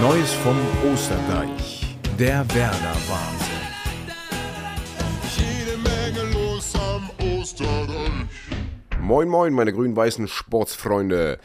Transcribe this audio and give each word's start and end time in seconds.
Neues 0.00 0.32
vom 0.32 0.56
Osterdeich. 0.92 1.96
Der 2.20 2.46
Werder-Wahnsinn. 2.54 3.48
Jede 5.36 5.76
Menge 5.78 6.32
los 6.32 6.72
am 6.76 7.10
Osterdeich. 7.26 8.28
Moin 9.00 9.28
moin, 9.28 9.52
meine 9.52 9.72
grün-weißen 9.72 10.28
Sportsfreunde. 10.28 11.38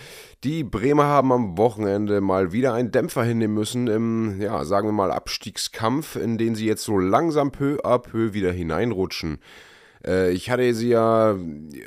Die 0.44 0.64
Bremer 0.64 1.06
haben 1.06 1.32
am 1.32 1.58
Wochenende 1.58 2.22
mal 2.22 2.52
wieder 2.52 2.76
einen 2.76 2.92
Dämpfer 2.92 3.24
hinnehmen 3.24 3.56
müssen 3.56 3.88
im, 3.88 4.40
ja, 4.40 4.64
sagen 4.66 4.88
wir 4.88 4.94
mal, 4.94 5.12
Abstiegskampf, 5.12 6.16
in 6.16 6.38
den 6.38 6.54
sie 6.54 6.68
jetzt 6.68 6.84
so 6.84 7.00
langsam 7.00 7.52
peu 7.52 7.80
à 7.84 7.98
peu 7.98 8.34
wieder 8.34 8.52
hineinrutschen. 8.52 9.40
Äh, 10.06 10.32
ich 10.32 10.50
hatte 10.50 10.74
sie 10.74 10.90
ja, 10.90 11.36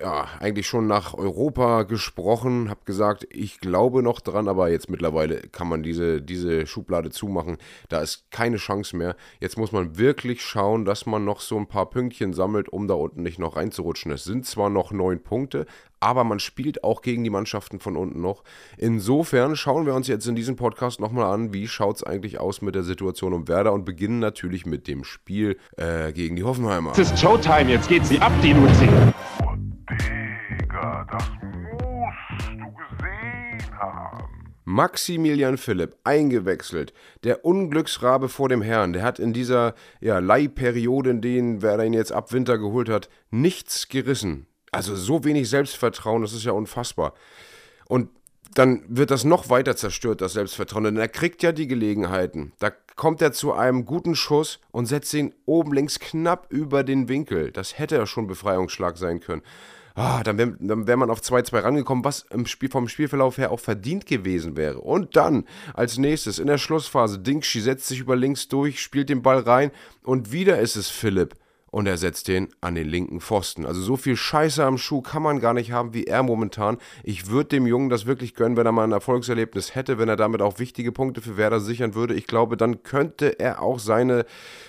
ja 0.01 0.29
eigentlich 0.41 0.66
schon 0.66 0.87
nach 0.87 1.15
Europa 1.15 1.85
gesprochen, 1.85 2.71
habe 2.71 2.80
gesagt, 2.85 3.27
ich 3.30 3.61
glaube 3.61 4.03
noch 4.03 4.21
dran, 4.21 4.48
aber 4.48 4.71
jetzt 4.71 4.91
mittlerweile 4.91 5.41
kann 5.48 5.69
man 5.69 5.83
diese, 5.83 6.23
diese 6.23 6.66
Schublade 6.66 7.11
zumachen. 7.11 7.59
Da 7.89 8.01
ist 8.01 8.30
keine 8.30 8.56
Chance 8.56 8.97
mehr. 8.97 9.16
Jetzt 9.41 9.59
muss 9.59 9.73
man 9.73 9.98
wirklich 9.98 10.42
schauen, 10.42 10.84
dass 10.84 11.06
man 11.06 11.25
noch 11.25 11.41
so 11.41 11.56
ein 11.56 11.69
paar 11.69 11.91
Pünktchen 11.91 12.33
sammelt, 12.33 12.69
um 12.69 12.89
da 12.89 12.95
unten 12.95 13.23
nicht 13.23 13.39
noch 13.39 13.56
reinzurutschen. 13.56 14.12
Es 14.12 14.25
sind 14.25 14.47
zwar 14.47 14.70
noch 14.70 14.92
neun 14.92 15.23
Punkte, 15.23 15.67
aber 16.00 16.24
man 16.24 16.38
spielt 16.38 16.84
auch 16.84 17.02
gegen 17.02 17.24
die 17.24 17.30
Mannschaften 17.30 17.80
von 17.80 17.96
unten 17.96 18.20
noch. 18.20 18.42
Insofern 18.77 19.56
schauen 19.56 19.86
wir 19.86 19.95
uns 19.95 20.09
jetzt 20.09 20.27
in 20.27 20.36
diesem 20.36 20.56
Podcast 20.56 21.00
nochmal 21.00 21.32
an, 21.32 21.52
wie 21.52 21.69
schaut 21.69 21.96
es 21.96 22.02
eigentlich 22.02 22.38
aus 22.41 22.62
mit 22.62 22.74
der 22.74 22.82
Situation 22.82 23.32
um 23.32 23.48
Werder 23.48 23.72
und 23.72 23.84
beginnen 23.84 24.19
natürlich 24.19 24.66
mit 24.66 24.88
dem 24.88 25.05
Spiel 25.05 25.59
äh, 25.77 26.12
gegen 26.12 26.36
die 26.36 26.45
Hoffenheimer. 26.45 26.92
Es 26.92 26.98
ist 26.98 27.19
Showtime, 27.19 27.70
jetzt 27.70 27.88
geht 27.88 28.05
sie 28.06 28.19
ab, 28.20 28.32
die 28.42 28.52
Luzi. 28.52 28.88
Oh, 29.42 29.55
Digga, 29.91 31.06
das 31.10 31.24
musst 31.42 32.48
du 32.48 32.72
gesehen 32.74 33.78
haben. 33.78 34.36
Maximilian 34.69 35.58
Philipp 35.58 35.97
eingewechselt. 36.02 36.92
Der 37.22 37.44
Unglücksrabe 37.44 38.28
vor 38.28 38.48
dem 38.48 38.62
Herrn. 38.62 38.92
Der 38.92 39.05
hat 39.05 39.20
in 39.20 39.33
dieser 39.33 39.75
ja, 40.00 40.19
Leihperiode, 40.19 41.10
in 41.10 41.20
denen 41.20 41.62
Werder 41.62 41.84
ihn 41.84 41.92
jetzt 41.92 42.12
ab 42.12 42.33
Winter 42.33 42.58
geholt 42.58 42.88
hat, 42.88 43.08
nichts 43.31 43.88
gerissen. 43.88 44.48
Also 44.72 44.97
so 44.97 45.25
wenig 45.25 45.48
Selbstvertrauen, 45.48 46.22
das 46.22 46.33
ist 46.33 46.45
ja 46.45 46.53
unfassbar. 46.53 47.14
Und 47.89 48.11
dann 48.55 48.83
wird 48.89 49.11
das 49.11 49.25
noch 49.25 49.50
weiter 49.50 49.77
zerstört, 49.77 50.20
das 50.20 50.33
Selbstvertrauen. 50.33 50.84
Denn 50.84 50.97
er 50.97 51.09
kriegt 51.09 51.42
ja 51.42 51.53
die 51.53 51.67
Gelegenheiten. 51.67 52.53
Da 52.59 52.70
kommt 52.97 53.20
er 53.20 53.33
zu 53.33 53.53
einem 53.53 53.84
guten 53.84 54.17
Schuss 54.17 54.61
und 54.70 54.87
setzt 54.87 55.12
ihn 55.14 55.34
oben 55.44 55.72
links 55.72 55.98
knapp 55.98 56.47
über 56.50 56.83
den 56.83 57.09
Winkel. 57.09 57.53
Das 57.53 57.78
hätte 57.78 57.97
ja 57.97 58.06
schon 58.06 58.27
Befreiungsschlag 58.27 58.97
sein 58.97 59.20
können. 59.20 59.42
Ah, 59.94 60.22
dann 60.22 60.37
wäre 60.37 60.56
wär 60.61 60.97
man 60.98 61.11
auf 61.11 61.20
2-2 61.20 61.62
rangekommen, 61.62 62.05
was 62.05 62.27
Spiel, 62.44 62.70
vom 62.70 62.87
Spielverlauf 62.87 63.39
her 63.39 63.50
auch 63.50 63.61
verdient 63.61 64.05
gewesen 64.05 64.56
wäre. 64.56 64.81
Und 64.81 65.17
dann 65.17 65.44
als 65.72 65.97
nächstes 65.97 66.39
in 66.39 66.48
der 66.48 66.59
Schlussphase, 66.59 67.19
Dingschi 67.19 67.61
setzt 67.61 67.87
sich 67.87 68.00
über 68.00 68.14
links 68.14 68.48
durch, 68.48 68.83
spielt 68.83 69.09
den 69.09 69.22
Ball 69.22 69.39
rein 69.39 69.70
und 70.03 70.33
wieder 70.33 70.59
ist 70.61 70.77
es 70.77 70.91
Philipp 70.91 71.34
und 71.77 71.86
er 71.86 71.98
setzt 71.98 72.28
den 72.28 72.48
an 72.62 72.74
den 72.74 72.88
linken 72.88 73.20
Pfosten. 73.20 73.66
Also 73.66 73.82
so 73.82 73.98
viel 73.98 74.16
Scheiße 74.16 74.64
am 74.64 74.78
Schuh 74.78 75.02
kann 75.02 75.22
man 75.22 75.41
gar 75.41 75.52
nicht 75.52 75.72
haben 75.72 75.92
wie 75.92 76.05
er 76.05 76.22
momentan. 76.22 76.78
Ich 77.05 77.28
würde 77.28 77.50
dem 77.50 77.66
Jungen 77.66 77.91
das 77.91 78.06
wirklich 78.06 78.34
gönnen, 78.34 78.56
wenn 78.56 78.64
er 78.64 78.72
mal 78.72 78.84
ein 78.84 78.92
Erfolgserlebnis 78.92 79.74
hätte, 79.74 79.98
wenn 79.98 80.08
er 80.08 80.16
damit 80.16 80.41
auch 80.41 80.58
wichtige 80.58 80.91
Punkte 80.91 81.20
für 81.20 81.36
Werder 81.36 81.60
sichern 81.60 81.94
würde. 81.94 82.14
Ich 82.14 82.27
glaube, 82.27 82.56
dann 82.56 82.82
könnte 82.82 83.38
er 83.38 83.60
auch 83.60 83.78
seine, 83.78 84.24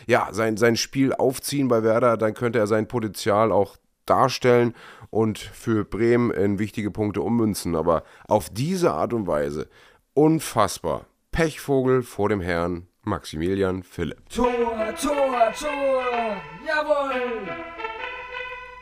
ja, 0.06 0.28
sein, 0.34 0.58
sein 0.58 0.76
Spiel 0.76 1.14
aufziehen 1.14 1.70
bei 1.70 1.82
Werder, 1.82 2.18
dann 2.18 2.34
könnte 2.34 2.60
er 2.60 2.68
sein 2.68 2.90
Potenzial 2.90 3.54
auch 3.54 3.78
darstellen 4.06 4.74
und 5.10 5.40
für 5.40 5.86
Bremen 5.86 6.32
in 6.32 6.60
wichtige 6.60 6.92
Punkte 6.92 7.22
ummünzen. 7.22 7.78
Aber 7.78 8.04
auf 8.28 8.50
diese 8.50 8.92
Art 8.92 9.14
und 9.14 9.28
Weise 9.28 9.70
unfassbar. 10.14 11.06
Pechvogel 11.32 12.04
vor 12.04 12.28
dem 12.28 12.42
Herrn 12.42 12.88
Maximilian 13.08 13.84
Philipp. 13.84 14.30
Tor, 14.30 14.52
Tor, 15.02 15.54
Tor! 15.60 16.38
Jawohl! 16.66 17.48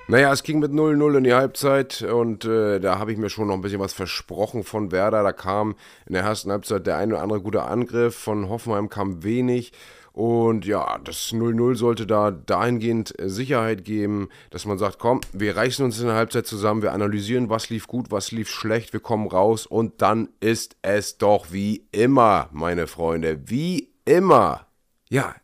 Naja, 0.08 0.31
es 0.31 0.44
ging 0.44 0.59
mit 0.59 0.72
0-0 0.72 1.18
in 1.18 1.24
die 1.24 1.34
Halbzeit 1.34 2.03
und 2.03 2.46
äh, 2.46 2.80
da 2.80 3.00
habe 3.00 3.12
ich 3.12 3.18
mir 3.18 3.31
schon 3.31 3.47
noch 3.47 3.56
ein 3.56 3.62
bisschen 3.62 3.80
was 3.80 3.94
versprochen 3.94 4.64
von 4.64 4.91
Werder. 4.91 5.24
Da 5.24 5.34
kam 5.34 5.75
in 6.06 6.14
der 6.14 6.22
ersten 6.22 6.52
Halbzeit 6.52 6.85
der 6.85 6.97
ein 6.97 7.12
oder 7.12 7.24
andere 7.24 7.41
gute 7.41 7.64
Angriff, 7.64 8.16
von 8.16 8.47
Hoffenheim 8.47 8.90
kam 8.90 9.24
wenig. 9.24 9.72
Und 10.16 10.66
ja, 10.66 11.00
das 11.03 11.34
0-0 11.34 11.75
sollte 11.75 12.06
da 12.06 12.30
dahingehend 12.31 13.19
äh, 13.19 13.28
Sicherheit 13.30 13.84
geben, 13.84 14.30
dass 14.52 14.66
man 14.66 14.78
sagt, 14.78 15.00
komm, 15.00 15.22
wir 15.34 15.58
reißen 15.58 15.84
uns 15.84 16.00
in 16.00 16.06
der 16.06 16.16
Halbzeit 16.16 16.46
zusammen, 16.46 16.84
wir 16.84 16.94
analysieren, 16.94 17.50
was 17.50 17.69
lief 17.69 17.88
gut, 17.88 18.12
was 18.12 18.31
lief 18.31 18.47
schlecht, 18.47 18.94
wir 18.94 19.00
kommen 19.02 19.28
raus 19.28 19.66
und 19.66 20.02
dann 20.03 20.30
ist 20.40 20.78
es 20.84 21.18
doch 21.18 21.47
wie 21.52 21.88
immer, 21.91 22.47
meine 22.53 22.88
Freunde, 22.88 23.41
wie 23.50 23.90
immer. 24.06 24.68
Ja, 25.10 25.36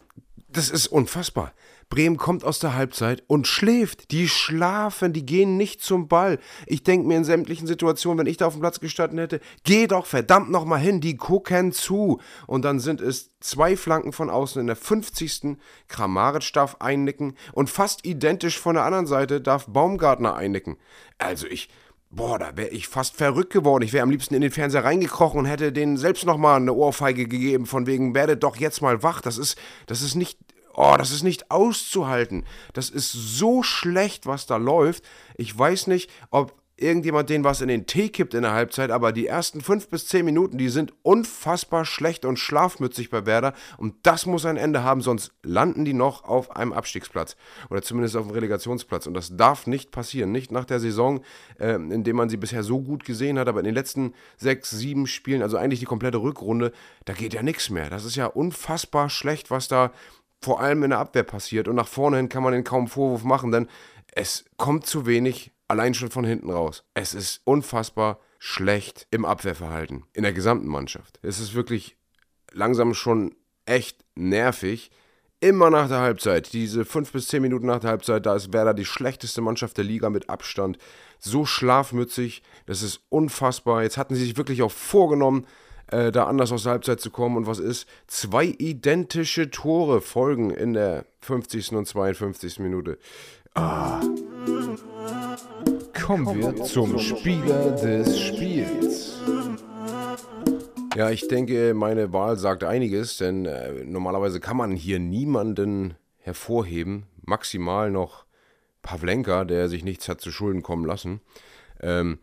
das 0.48 0.70
ist 0.70 0.88
unfassbar. 0.88 1.54
Bremen 1.92 2.16
kommt 2.16 2.46
aus 2.46 2.60
der 2.60 2.74
Halbzeit 2.74 3.22
und 3.28 3.48
schläft. 3.48 4.12
Die 4.12 4.30
schlafen, 4.30 5.12
die 5.12 5.26
gehen 5.26 5.58
nicht 5.58 5.82
zum 5.84 6.08
Ball. 6.08 6.40
Ich 6.66 6.84
denke 6.84 7.06
mir 7.06 7.18
in 7.18 7.26
sämtlichen 7.26 7.68
Situationen, 7.68 8.20
wenn 8.20 8.32
ich 8.32 8.38
da 8.38 8.48
auf 8.48 8.54
dem 8.54 8.62
Platz 8.62 8.80
gestanden 8.80 9.20
hätte, 9.20 9.42
geh 9.66 9.88
doch 9.88 10.06
verdammt 10.06 10.50
nochmal 10.50 10.80
hin, 10.80 11.02
die 11.02 11.18
gucken 11.18 11.74
zu. 11.74 12.20
Und 12.48 12.64
dann 12.64 12.80
sind 12.80 13.02
es 13.02 13.32
zwei 13.42 13.76
Flanken 13.76 14.14
von 14.14 14.30
außen 14.30 14.62
in 14.62 14.68
der 14.68 14.78
50. 14.78 15.58
Kramaric 15.90 16.54
darf 16.54 16.78
einnicken 16.80 17.36
und 17.52 17.70
fast 17.70 18.06
identisch 18.06 18.58
von 18.58 18.76
der 18.76 18.86
anderen 18.86 19.08
Seite 19.08 19.42
darf 19.42 19.68
Baumgartner 19.68 20.36
einnicken. 20.36 20.78
Also 21.18 21.46
ich, 21.46 21.68
Boah, 22.14 22.38
da 22.38 22.58
wäre 22.58 22.70
ich 22.70 22.90
fast 22.90 23.16
verrückt 23.16 23.54
geworden. 23.54 23.84
Ich 23.86 23.94
wäre 23.94 24.04
am 24.04 24.10
liebsten 24.10 24.36
in 24.36 24.42
den 24.42 24.52
Fernseher 24.52 24.84
reingekrochen 24.84 25.40
und 25.40 25.46
hätte 25.46 25.72
denen 25.72 25.96
selbst 25.96 26.26
nochmal 26.26 26.58
eine 26.58 26.74
Ohrfeige 26.74 27.26
gegeben, 27.26 27.66
von 27.66 27.88
wegen, 27.88 28.14
werde 28.14 28.36
doch 28.36 28.58
jetzt 28.58 28.82
mal 28.82 29.02
wach. 29.02 29.22
Das 29.22 29.38
ist, 29.38 29.58
das 29.88 30.02
ist 30.02 30.16
nicht, 30.16 30.38
oh, 30.74 30.96
das 30.98 31.12
ist 31.12 31.24
nicht 31.24 31.50
auszuhalten. 31.52 32.44
Das 32.74 32.90
ist 32.90 33.14
so 33.14 33.64
schlecht, 33.64 34.26
was 34.26 34.46
da 34.46 34.58
läuft. 34.58 35.06
Ich 35.38 35.58
weiß 35.58 35.88
nicht, 35.88 36.10
ob 36.32 36.61
irgendjemand 36.81 37.30
denen 37.30 37.44
was 37.44 37.62
in 37.62 37.68
den 37.68 37.86
Tee 37.86 38.09
kippt 38.09 38.34
in 38.34 38.42
der 38.42 38.53
Halbzeit, 38.53 38.92
aber 38.92 39.12
die 39.12 39.28
ersten 39.28 39.62
fünf 39.62 39.88
bis 39.90 40.08
zehn 40.08 40.25
Minuten, 40.25 40.58
die 40.58 40.69
sind 40.69 40.94
unfassbar 41.03 41.86
schlecht 41.86 42.25
und 42.25 42.38
schlafmützig 42.38 43.09
bei 43.09 43.25
Werder 43.25 43.53
und 43.78 43.96
das 44.03 44.25
muss 44.25 44.46
ein 44.46 44.58
Ende 44.58 44.84
haben, 44.84 45.02
sonst 45.02 45.31
landen 45.44 45.86
die 45.86 45.94
noch 45.94 46.24
auf 46.24 46.56
einem 46.56 46.74
Abstiegsplatz 46.74 47.36
oder 47.70 47.81
zumindest 47.81 48.16
auf 48.16 48.25
einem 48.25 48.34
Relegationsplatz 48.34 49.08
und 49.08 49.14
das 49.14 49.36
darf 49.38 49.68
nicht 49.68 49.91
passieren, 49.91 50.31
nicht 50.31 50.52
nach 50.52 50.66
der 50.66 50.80
Saison, 50.80 51.22
äh, 51.59 51.75
in 51.75 52.03
der 52.03 52.14
man 52.14 52.30
sie 52.30 52.38
bisher 52.38 52.64
so 52.64 52.81
gut 52.81 53.06
gesehen 53.06 53.38
hat, 53.40 53.47
aber 53.47 53.59
in 53.59 53.66
den 53.66 53.75
letzten 53.75 54.14
sechs, 54.38 54.70
sieben 54.70 55.08
Spielen, 55.08 55.41
also 55.41 55.58
eigentlich 55.58 55.80
die 55.80 55.86
komplette 55.86 56.18
Rückrunde, 56.18 56.72
da 57.06 57.14
geht 57.14 57.34
ja 57.34 57.44
nichts 57.44 57.70
mehr. 57.70 57.90
Das 57.90 58.06
ist 58.06 58.16
ja 58.16 58.25
unfassbar 58.25 59.09
schlecht, 59.09 59.52
was 59.52 59.68
da 59.68 59.91
vor 60.41 60.59
allem 60.59 60.84
in 60.84 60.90
der 60.90 61.00
Abwehr 61.00 61.24
passiert. 61.24 61.68
Und 61.68 61.75
nach 61.75 61.88
vorne 61.88 62.18
hin 62.18 62.30
kann 62.30 62.44
man 62.44 62.53
den 62.53 62.64
kaum 62.64 62.88
Vorwurf 62.88 63.24
machen, 63.24 63.52
denn 63.52 63.68
es 64.14 64.46
kommt 64.58 64.86
zu 64.86 65.06
wenig, 65.06 65.52
allein 65.72 65.94
schon 65.94 66.12
von 66.12 66.26
hinten 66.26 66.50
raus. 66.50 66.84
Es 66.94 67.14
ist 67.14 67.42
unfassbar 67.46 68.20
schlecht 68.40 69.08
im 69.09 69.24
Abwehrverhalten, 69.24 70.04
in 70.14 70.24
der 70.24 70.34
gesamten 70.34 70.68
Mannschaft. 70.68 71.20
Es 71.24 71.40
ist 71.40 71.56
wirklich 71.56 71.96
langsam 72.52 72.94
schon 72.94 73.34
echt 73.66 74.04
nervig. 74.16 74.92
Immer 75.40 75.70
nach 75.70 75.88
der 75.88 76.02
Halbzeit, 76.02 76.52
diese 76.54 76.84
fünf 76.86 77.14
bis 77.14 77.28
zehn 77.28 77.42
Minuten 77.42 77.68
nach 77.68 77.80
der 77.80 77.92
Halbzeit, 77.92 78.26
da 78.26 78.36
ist 78.36 78.52
Werder 78.54 78.74
die 78.74 78.86
schlechteste 78.86 79.42
Mannschaft 79.42 79.78
der 79.78 79.86
Liga 79.86 80.09
mit 80.09 80.30
Abstand. 80.30 80.78
So 81.20 81.46
schlafmützig, 81.46 82.44
das 82.66 82.84
ist 82.84 83.00
unfassbar. 83.09 83.82
Jetzt 83.82 83.98
hatten 83.98 84.14
sie 84.14 84.26
sich 84.26 84.38
wirklich 84.38 84.62
auch 84.62 84.72
vorgenommen, 84.72 85.48
äh, 85.88 86.12
da 86.12 86.26
anders 86.26 86.52
aus 86.52 86.64
der 86.64 86.74
Halbzeit 86.74 87.00
zu 87.00 87.12
kommen. 87.12 87.38
Und 87.38 87.48
was 87.48 87.59
ist? 87.59 87.88
Zwei 88.08 88.46
identische 88.46 89.50
Tore 89.50 90.02
folgen 90.02 90.52
in 90.52 90.74
der 90.74 91.06
50. 91.22 91.72
und 91.72 91.88
52. 91.88 92.59
Minute. 92.59 93.00
Kommen 96.02 96.40
wir 96.40 96.56
zum 96.64 96.98
Spieler 97.00 97.72
des 97.72 98.20
Spiels. 98.20 99.22
Ja, 100.96 101.10
ich 101.10 101.28
denke, 101.28 101.74
meine 101.74 102.12
Wahl 102.12 102.38
sagt 102.38 102.64
einiges, 102.64 103.18
denn 103.18 103.46
äh, 103.46 103.86
normalerweise 103.86 104.40
kann 104.40 104.58
man 104.58 104.72
hier 104.72 105.00
niemanden 105.00 105.96
hervorheben. 106.18 107.06
Maximal 107.26 107.92
noch 107.92 108.26
Pavlenka, 108.82 109.46
der 109.46 109.70
sich 109.70 109.84
nichts 109.84 110.09
hat 110.09 110.22
zu 110.22 110.32
Schulden 110.32 110.64
kommen 110.64 110.86
lassen. 110.86 111.22
Ähm, 111.82 112.20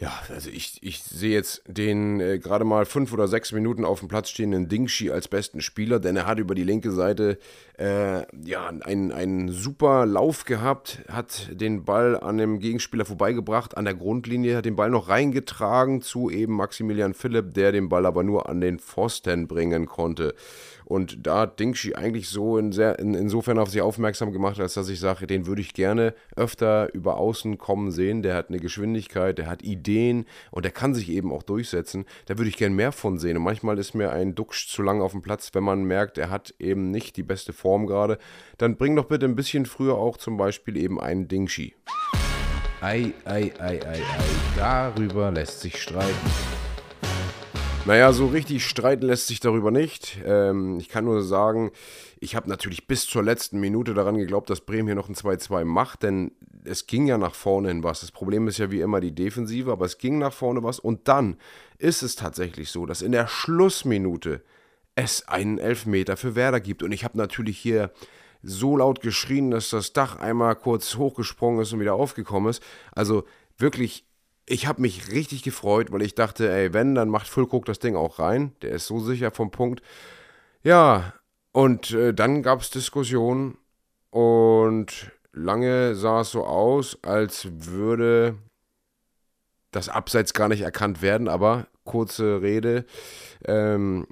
ja, 0.00 0.12
also 0.32 0.48
ich, 0.48 0.78
ich 0.80 1.02
sehe 1.02 1.32
jetzt 1.32 1.62
den 1.66 2.20
äh, 2.20 2.38
gerade 2.38 2.64
mal 2.64 2.86
fünf 2.86 3.12
oder 3.12 3.26
sechs 3.26 3.50
Minuten 3.50 3.84
auf 3.84 3.98
dem 3.98 4.08
Platz 4.08 4.30
stehenden 4.30 4.68
Dingshi 4.68 5.10
als 5.10 5.26
besten 5.26 5.60
Spieler, 5.60 5.98
denn 5.98 6.14
er 6.14 6.26
hat 6.26 6.38
über 6.38 6.54
die 6.54 6.62
linke 6.62 6.92
Seite 6.92 7.36
äh, 7.78 8.22
ja, 8.44 8.68
einen, 8.68 9.10
einen 9.10 9.48
super 9.50 10.06
Lauf 10.06 10.44
gehabt, 10.44 11.00
hat 11.08 11.48
den 11.50 11.84
Ball 11.84 12.16
an 12.16 12.38
dem 12.38 12.60
Gegenspieler 12.60 13.04
vorbeigebracht, 13.04 13.76
an 13.76 13.86
der 13.86 13.94
Grundlinie, 13.94 14.56
hat 14.56 14.66
den 14.66 14.76
Ball 14.76 14.90
noch 14.90 15.08
reingetragen 15.08 16.00
zu 16.00 16.30
eben 16.30 16.54
Maximilian 16.54 17.12
Philipp, 17.12 17.54
der 17.54 17.72
den 17.72 17.88
Ball 17.88 18.06
aber 18.06 18.22
nur 18.22 18.48
an 18.48 18.60
den 18.60 18.78
Pfosten 18.78 19.48
bringen 19.48 19.86
konnte. 19.86 20.34
Und 20.88 21.26
da 21.26 21.40
hat 21.40 21.60
Dingschi 21.60 21.94
eigentlich 21.96 22.30
so 22.30 22.56
in 22.56 22.72
sehr, 22.72 22.98
in, 22.98 23.12
insofern 23.12 23.58
auf 23.58 23.68
sich 23.68 23.82
aufmerksam 23.82 24.32
gemacht, 24.32 24.58
als 24.58 24.72
dass 24.72 24.88
ich 24.88 24.98
sage, 24.98 25.26
den 25.26 25.46
würde 25.46 25.60
ich 25.60 25.74
gerne 25.74 26.14
öfter 26.34 26.94
über 26.94 27.18
Außen 27.18 27.58
kommen 27.58 27.90
sehen. 27.90 28.22
Der 28.22 28.34
hat 28.34 28.48
eine 28.48 28.58
Geschwindigkeit, 28.58 29.36
der 29.36 29.48
hat 29.48 29.62
Ideen 29.62 30.24
und 30.50 30.64
der 30.64 30.72
kann 30.72 30.94
sich 30.94 31.10
eben 31.10 31.30
auch 31.30 31.42
durchsetzen. 31.42 32.06
Da 32.24 32.38
würde 32.38 32.48
ich 32.48 32.56
gerne 32.56 32.74
mehr 32.74 32.92
von 32.92 33.18
sehen. 33.18 33.36
Und 33.36 33.42
manchmal 33.42 33.78
ist 33.78 33.94
mir 33.94 34.12
ein 34.12 34.34
Duxch 34.34 34.68
zu 34.68 34.80
lang 34.80 35.02
auf 35.02 35.12
dem 35.12 35.20
Platz, 35.20 35.50
wenn 35.52 35.62
man 35.62 35.84
merkt, 35.84 36.16
er 36.16 36.30
hat 36.30 36.54
eben 36.58 36.90
nicht 36.90 37.18
die 37.18 37.22
beste 37.22 37.52
Form 37.52 37.86
gerade. 37.86 38.16
Dann 38.56 38.78
bring 38.78 38.96
doch 38.96 39.04
bitte 39.04 39.26
ein 39.26 39.36
bisschen 39.36 39.66
früher 39.66 39.98
auch 39.98 40.16
zum 40.16 40.38
Beispiel 40.38 40.78
eben 40.78 40.98
einen 40.98 41.28
Dingschi. 41.28 41.74
Ei, 42.80 43.12
ei, 43.26 43.52
ei, 43.58 43.78
ei, 43.84 44.00
ei, 44.00 44.00
darüber 44.56 45.30
lässt 45.32 45.60
sich 45.60 45.82
streiten. 45.82 46.57
Naja, 47.88 48.12
so 48.12 48.26
richtig 48.26 48.66
streiten 48.66 49.06
lässt 49.06 49.28
sich 49.28 49.40
darüber 49.40 49.70
nicht. 49.70 50.18
Ähm, 50.22 50.78
ich 50.78 50.90
kann 50.90 51.06
nur 51.06 51.22
sagen, 51.22 51.70
ich 52.20 52.36
habe 52.36 52.46
natürlich 52.46 52.86
bis 52.86 53.06
zur 53.06 53.22
letzten 53.22 53.60
Minute 53.60 53.94
daran 53.94 54.18
geglaubt, 54.18 54.50
dass 54.50 54.60
Bremen 54.60 54.88
hier 54.88 54.94
noch 54.94 55.08
ein 55.08 55.14
2-2 55.14 55.64
macht, 55.64 56.02
denn 56.02 56.32
es 56.64 56.86
ging 56.86 57.06
ja 57.06 57.16
nach 57.16 57.34
vorne 57.34 57.68
hin 57.68 57.82
was. 57.82 58.02
Das 58.02 58.10
Problem 58.10 58.46
ist 58.46 58.58
ja 58.58 58.70
wie 58.70 58.82
immer 58.82 59.00
die 59.00 59.14
Defensive, 59.14 59.72
aber 59.72 59.86
es 59.86 59.96
ging 59.96 60.18
nach 60.18 60.34
vorne 60.34 60.62
was. 60.62 60.78
Und 60.78 61.08
dann 61.08 61.38
ist 61.78 62.02
es 62.02 62.14
tatsächlich 62.14 62.70
so, 62.70 62.84
dass 62.84 63.00
in 63.00 63.12
der 63.12 63.26
Schlussminute 63.26 64.42
es 64.94 65.26
einen 65.26 65.56
Elfmeter 65.56 66.18
für 66.18 66.34
Werder 66.34 66.60
gibt. 66.60 66.82
Und 66.82 66.92
ich 66.92 67.04
habe 67.04 67.16
natürlich 67.16 67.56
hier 67.56 67.90
so 68.42 68.76
laut 68.76 69.00
geschrien, 69.00 69.50
dass 69.50 69.70
das 69.70 69.94
Dach 69.94 70.16
einmal 70.16 70.56
kurz 70.56 70.96
hochgesprungen 70.96 71.62
ist 71.62 71.72
und 71.72 71.80
wieder 71.80 71.94
aufgekommen 71.94 72.50
ist. 72.50 72.62
Also 72.92 73.24
wirklich, 73.56 74.04
ich 74.48 74.66
habe 74.66 74.80
mich 74.80 75.12
richtig 75.12 75.42
gefreut, 75.42 75.92
weil 75.92 76.02
ich 76.02 76.14
dachte, 76.14 76.50
ey, 76.50 76.72
wenn, 76.72 76.94
dann 76.94 77.08
macht 77.08 77.28
Füllkrug 77.28 77.64
das 77.66 77.78
Ding 77.78 77.96
auch 77.96 78.18
rein. 78.18 78.52
Der 78.62 78.70
ist 78.70 78.86
so 78.86 78.98
sicher 79.00 79.30
vom 79.30 79.50
Punkt. 79.50 79.82
Ja, 80.62 81.12
und 81.52 81.90
äh, 81.92 82.14
dann 82.14 82.42
gab 82.42 82.60
es 82.60 82.70
Diskussionen 82.70 83.58
und 84.10 85.12
lange 85.32 85.94
sah 85.94 86.22
es 86.22 86.30
so 86.30 86.44
aus, 86.44 86.98
als 87.02 87.48
würde 87.50 88.36
das 89.70 89.88
Abseits 89.88 90.32
gar 90.32 90.48
nicht 90.48 90.62
erkannt 90.62 91.02
werden, 91.02 91.28
aber 91.28 91.66
kurze 91.84 92.40
Rede. 92.42 92.86
Ähm, 93.44 94.06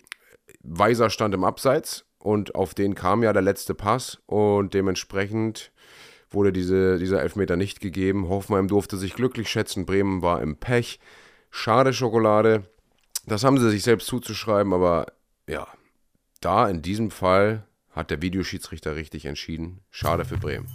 Weiser 0.63 1.11
stand 1.11 1.35
im 1.35 1.45
Abseits 1.45 2.05
und 2.19 2.55
auf 2.55 2.75
den 2.75 2.95
kam 2.95 3.23
ja 3.23 3.33
der 3.33 3.43
letzte 3.43 3.75
Pass 3.75 4.19
und 4.27 4.75
dementsprechend 4.75 5.73
wurde 6.31 6.53
diese, 6.53 6.99
dieser 6.99 7.23
Elfmeter 7.23 7.57
nicht 7.57 7.81
gegeben. 7.81 8.29
Hoffenheim 8.29 8.69
durfte 8.69 8.97
sich 8.97 9.15
glücklich 9.15 9.49
schätzen, 9.49 9.87
Bremen 9.87 10.23
war 10.23 10.43
im 10.43 10.57
Pech. 10.57 11.01
Schade 11.51 11.93
Schokolade. 11.93 12.65
Das 13.27 13.45
haben 13.45 13.59
sie 13.59 13.71
sich 13.71 13.83
selbst 13.83 14.07
zuzuschreiben, 14.07 14.73
aber 14.73 15.07
ja, 15.49 15.67
da 16.41 16.69
in 16.69 16.83
diesem 16.83 17.11
Fall 17.11 17.65
hat 17.91 18.11
der 18.11 18.23
Videoschiedsrichter 18.23 18.95
richtig 18.95 19.25
entschieden. 19.25 19.81
Schade 19.91 20.25
für 20.25 20.37
Bremen. 20.37 20.69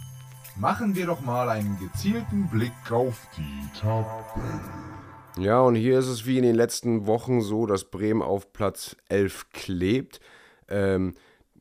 Machen 0.56 0.94
wir 0.94 1.06
doch 1.06 1.22
mal 1.22 1.48
einen 1.48 1.78
gezielten 1.78 2.48
Blick 2.50 2.90
auf 2.90 3.26
die 3.38 3.78
Tabelle. 3.80 4.60
Ja, 5.38 5.60
und 5.60 5.76
hier 5.76 5.98
ist 5.98 6.08
es 6.08 6.26
wie 6.26 6.36
in 6.36 6.42
den 6.42 6.54
letzten 6.54 7.06
Wochen 7.06 7.40
so, 7.40 7.64
dass 7.64 7.90
Bremen 7.90 8.20
auf 8.20 8.52
Platz 8.52 8.96
11 9.08 9.48
klebt. 9.50 10.20
Ähm, 10.68 11.14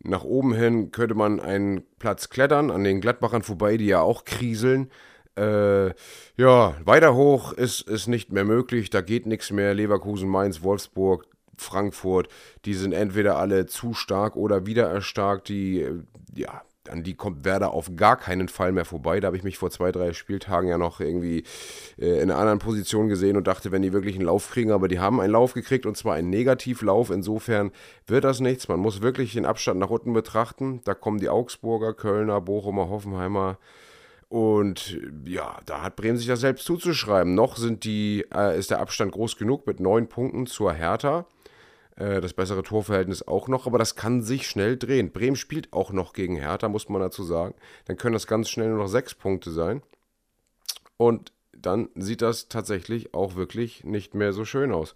nach 0.03 0.23
oben 0.23 0.53
hin 0.53 0.91
könnte 0.91 1.15
man 1.15 1.39
einen 1.39 1.83
Platz 1.99 2.29
klettern, 2.29 2.71
an 2.71 2.83
den 2.83 3.01
Gladbachern 3.01 3.43
vorbei, 3.43 3.77
die 3.77 3.87
ja 3.87 4.01
auch 4.01 4.25
kriseln. 4.25 4.89
Äh, 5.37 5.89
ja, 6.37 6.75
weiter 6.83 7.15
hoch 7.15 7.53
ist, 7.53 7.81
ist 7.81 8.07
nicht 8.07 8.31
mehr 8.31 8.45
möglich, 8.45 8.89
da 8.89 9.01
geht 9.01 9.25
nichts 9.25 9.51
mehr. 9.51 9.73
Leverkusen, 9.73 10.27
Mainz, 10.29 10.61
Wolfsburg, 10.61 11.25
Frankfurt, 11.55 12.27
die 12.65 12.73
sind 12.73 12.91
entweder 12.93 13.37
alle 13.37 13.65
zu 13.65 13.93
stark 13.93 14.35
oder 14.35 14.65
wieder 14.65 14.89
erstarkt. 14.89 15.49
Die, 15.49 15.81
äh, 15.81 16.01
ja, 16.35 16.63
an 16.89 17.03
die 17.03 17.13
kommt 17.13 17.45
Werder 17.45 17.71
auf 17.71 17.95
gar 17.95 18.17
keinen 18.17 18.47
Fall 18.47 18.71
mehr 18.71 18.85
vorbei. 18.85 19.19
Da 19.19 19.27
habe 19.27 19.37
ich 19.37 19.43
mich 19.43 19.57
vor 19.57 19.69
zwei, 19.69 19.91
drei 19.91 20.13
Spieltagen 20.13 20.69
ja 20.69 20.77
noch 20.77 20.99
irgendwie 20.99 21.43
äh, 21.99 22.21
in 22.21 22.31
einer 22.31 22.37
anderen 22.37 22.59
Position 22.59 23.07
gesehen 23.07 23.37
und 23.37 23.47
dachte, 23.47 23.71
wenn 23.71 23.81
die 23.81 23.93
wirklich 23.93 24.15
einen 24.15 24.25
Lauf 24.25 24.49
kriegen, 24.49 24.71
aber 24.71 24.87
die 24.87 24.99
haben 24.99 25.19
einen 25.19 25.33
Lauf 25.33 25.53
gekriegt 25.53 25.85
und 25.85 25.97
zwar 25.97 26.15
einen 26.15 26.29
Negativlauf. 26.29 27.09
Insofern 27.11 27.71
wird 28.07 28.23
das 28.23 28.39
nichts. 28.39 28.67
Man 28.67 28.79
muss 28.79 29.01
wirklich 29.01 29.33
den 29.33 29.45
Abstand 29.45 29.79
nach 29.79 29.89
unten 29.89 30.13
betrachten. 30.13 30.81
Da 30.83 30.93
kommen 30.93 31.19
die 31.19 31.29
Augsburger, 31.29 31.93
Kölner, 31.93 32.41
Bochumer, 32.41 32.89
Hoffenheimer. 32.89 33.57
Und 34.29 34.97
ja, 35.25 35.59
da 35.65 35.81
hat 35.81 35.97
Bremen 35.97 36.17
sich 36.17 36.27
das 36.27 36.39
selbst 36.39 36.65
zuzuschreiben. 36.65 37.35
Noch 37.35 37.57
sind 37.57 37.83
die, 37.83 38.25
äh, 38.33 38.57
ist 38.57 38.71
der 38.71 38.79
Abstand 38.79 39.11
groß 39.11 39.35
genug 39.35 39.67
mit 39.67 39.81
neun 39.81 40.07
Punkten 40.07 40.47
zur 40.47 40.71
Hertha. 40.71 41.25
Äh, 41.95 42.21
das 42.21 42.33
bessere 42.33 42.63
Torverhältnis 42.63 43.27
auch 43.27 43.47
noch, 43.47 43.67
aber 43.67 43.77
das 43.77 43.95
kann 43.95 44.21
sich 44.21 44.47
schnell 44.47 44.77
drehen. 44.77 45.11
Bremen 45.11 45.35
spielt 45.35 45.71
auch 45.73 45.91
noch 45.91 46.13
gegen 46.13 46.35
Hertha, 46.35 46.69
muss 46.69 46.89
man 46.89 47.01
dazu 47.01 47.23
sagen. 47.23 47.55
Dann 47.85 47.97
können 47.97 48.13
das 48.13 48.27
ganz 48.27 48.49
schnell 48.49 48.69
nur 48.69 48.79
noch 48.79 48.87
sechs 48.87 49.13
Punkte 49.13 49.51
sein. 49.51 49.81
Und 50.97 51.33
dann 51.53 51.89
sieht 51.95 52.21
das 52.21 52.47
tatsächlich 52.49 53.13
auch 53.13 53.35
wirklich 53.35 53.83
nicht 53.83 54.15
mehr 54.15 54.33
so 54.33 54.45
schön 54.45 54.71
aus. 54.71 54.95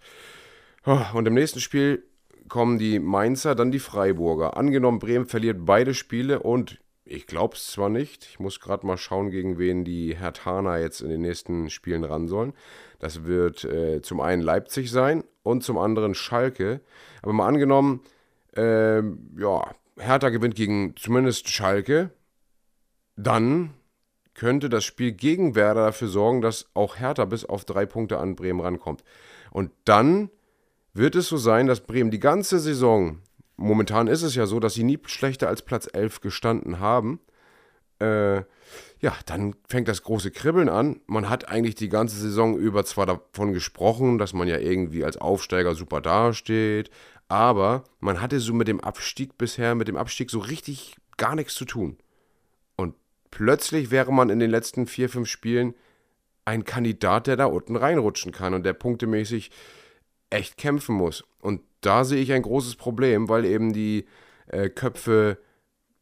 Und 1.14 1.26
im 1.26 1.34
nächsten 1.34 1.60
Spiel 1.60 2.04
kommen 2.48 2.78
die 2.78 2.98
Mainzer, 2.98 3.54
dann 3.54 3.72
die 3.72 3.78
Freiburger. 3.78 4.56
Angenommen, 4.56 4.98
Bremen 4.98 5.26
verliert 5.26 5.58
beide 5.64 5.94
Spiele 5.94 6.40
und 6.40 6.78
ich 7.06 7.26
glaube 7.26 7.54
es 7.54 7.70
zwar 7.70 7.88
nicht, 7.88 8.26
ich 8.28 8.40
muss 8.40 8.60
gerade 8.60 8.86
mal 8.86 8.96
schauen, 8.96 9.30
gegen 9.30 9.58
wen 9.58 9.84
die 9.84 10.16
Herthaner 10.16 10.78
jetzt 10.78 11.00
in 11.00 11.08
den 11.08 11.20
nächsten 11.20 11.70
Spielen 11.70 12.04
ran 12.04 12.26
sollen. 12.26 12.52
Das 12.98 13.24
wird 13.24 13.64
äh, 13.64 14.02
zum 14.02 14.20
einen 14.20 14.42
Leipzig 14.42 14.90
sein 14.90 15.22
und 15.42 15.62
zum 15.62 15.78
anderen 15.78 16.14
Schalke. 16.14 16.80
Aber 17.22 17.32
mal 17.32 17.46
angenommen, 17.46 18.02
äh, 18.56 19.02
ja, 19.38 19.70
Hertha 19.98 20.30
gewinnt 20.30 20.56
gegen 20.56 20.96
zumindest 20.96 21.48
Schalke, 21.48 22.10
dann 23.16 23.74
könnte 24.34 24.68
das 24.68 24.84
Spiel 24.84 25.12
gegen 25.12 25.54
Werder 25.54 25.86
dafür 25.86 26.08
sorgen, 26.08 26.42
dass 26.42 26.66
auch 26.74 26.96
Hertha 26.98 27.24
bis 27.24 27.44
auf 27.44 27.64
drei 27.64 27.86
Punkte 27.86 28.18
an 28.18 28.36
Bremen 28.36 28.60
rankommt. 28.60 29.04
Und 29.50 29.70
dann 29.84 30.28
wird 30.92 31.14
es 31.14 31.28
so 31.28 31.36
sein, 31.36 31.66
dass 31.66 31.80
Bremen 31.80 32.10
die 32.10 32.20
ganze 32.20 32.58
Saison 32.58 33.20
momentan 33.56 34.06
ist 34.06 34.22
es 34.22 34.34
ja 34.34 34.46
so, 34.46 34.60
dass 34.60 34.74
sie 34.74 34.84
nie 34.84 34.98
schlechter 35.06 35.48
als 35.48 35.62
Platz 35.62 35.88
11 35.92 36.20
gestanden 36.20 36.80
haben. 36.80 37.20
Äh, 37.98 38.38
ja, 39.00 39.14
dann 39.26 39.54
fängt 39.68 39.88
das 39.88 40.02
große 40.02 40.30
Kribbeln 40.30 40.68
an. 40.68 41.00
Man 41.06 41.28
hat 41.28 41.48
eigentlich 41.48 41.74
die 41.74 41.88
ganze 41.88 42.16
Saison 42.16 42.58
über 42.58 42.84
zwar 42.84 43.06
davon 43.06 43.52
gesprochen, 43.52 44.18
dass 44.18 44.32
man 44.32 44.48
ja 44.48 44.58
irgendwie 44.58 45.04
als 45.04 45.16
Aufsteiger 45.16 45.74
super 45.74 46.00
dasteht, 46.00 46.90
aber 47.28 47.84
man 48.00 48.20
hatte 48.20 48.40
so 48.40 48.52
mit 48.52 48.68
dem 48.68 48.80
Abstieg 48.80 49.38
bisher, 49.38 49.74
mit 49.74 49.88
dem 49.88 49.96
Abstieg 49.96 50.30
so 50.30 50.38
richtig 50.38 50.96
gar 51.16 51.34
nichts 51.34 51.54
zu 51.54 51.64
tun. 51.64 51.96
Und 52.76 52.94
plötzlich 53.30 53.90
wäre 53.90 54.12
man 54.12 54.30
in 54.30 54.38
den 54.38 54.50
letzten 54.50 54.86
vier, 54.86 55.08
fünf 55.08 55.28
Spielen 55.28 55.74
ein 56.44 56.64
Kandidat, 56.64 57.26
der 57.26 57.36
da 57.36 57.46
unten 57.46 57.76
reinrutschen 57.76 58.32
kann 58.32 58.54
und 58.54 58.64
der 58.64 58.72
punktemäßig 58.72 59.50
echt 60.30 60.56
kämpfen 60.56 60.94
muss. 60.94 61.24
Und 61.40 61.60
da 61.86 62.04
sehe 62.04 62.20
ich 62.20 62.32
ein 62.32 62.42
großes 62.42 62.76
Problem, 62.76 63.28
weil 63.28 63.44
eben 63.44 63.72
die 63.72 64.06
äh, 64.48 64.68
Köpfe 64.68 65.38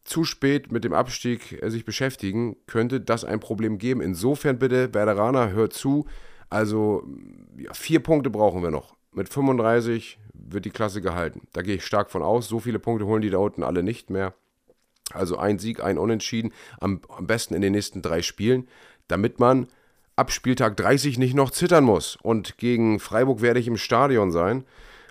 zu 0.03 0.23
spät 0.23 0.71
mit 0.71 0.83
dem 0.83 0.93
Abstieg 0.93 1.61
äh, 1.61 1.69
sich 1.69 1.85
beschäftigen, 1.85 2.57
könnte 2.67 2.99
das 3.01 3.23
ein 3.23 3.39
Problem 3.39 3.77
geben. 3.77 4.01
Insofern 4.01 4.59
bitte, 4.59 4.93
Werderaner, 4.93 5.51
hört 5.51 5.73
zu. 5.73 6.05
Also 6.49 7.07
ja, 7.57 7.73
vier 7.73 8.01
Punkte 8.01 8.29
brauchen 8.29 8.63
wir 8.63 8.71
noch. 8.71 8.95
Mit 9.11 9.29
35 9.29 10.19
wird 10.33 10.65
die 10.65 10.71
Klasse 10.71 11.01
gehalten. 11.01 11.47
Da 11.53 11.61
gehe 11.61 11.75
ich 11.75 11.85
stark 11.85 12.11
von 12.11 12.21
aus. 12.21 12.47
So 12.47 12.59
viele 12.59 12.79
Punkte 12.79 13.05
holen 13.05 13.21
die 13.21 13.29
da 13.29 13.37
unten 13.37 13.63
alle 13.63 13.83
nicht 13.83 14.09
mehr. 14.09 14.33
Also 15.11 15.37
ein 15.37 15.59
Sieg, 15.59 15.83
ein 15.83 15.97
Unentschieden, 15.97 16.51
am, 16.79 17.01
am 17.15 17.27
besten 17.27 17.53
in 17.53 17.61
den 17.61 17.73
nächsten 17.73 18.01
drei 18.01 18.21
Spielen, 18.21 18.67
damit 19.07 19.39
man 19.39 19.67
ab 20.15 20.31
Spieltag 20.31 20.77
30 20.77 21.17
nicht 21.17 21.35
noch 21.35 21.51
zittern 21.51 21.83
muss. 21.83 22.15
Und 22.15 22.57
gegen 22.57 22.99
Freiburg 22.99 23.41
werde 23.41 23.59
ich 23.59 23.67
im 23.67 23.77
Stadion 23.77 24.31
sein. 24.31 24.65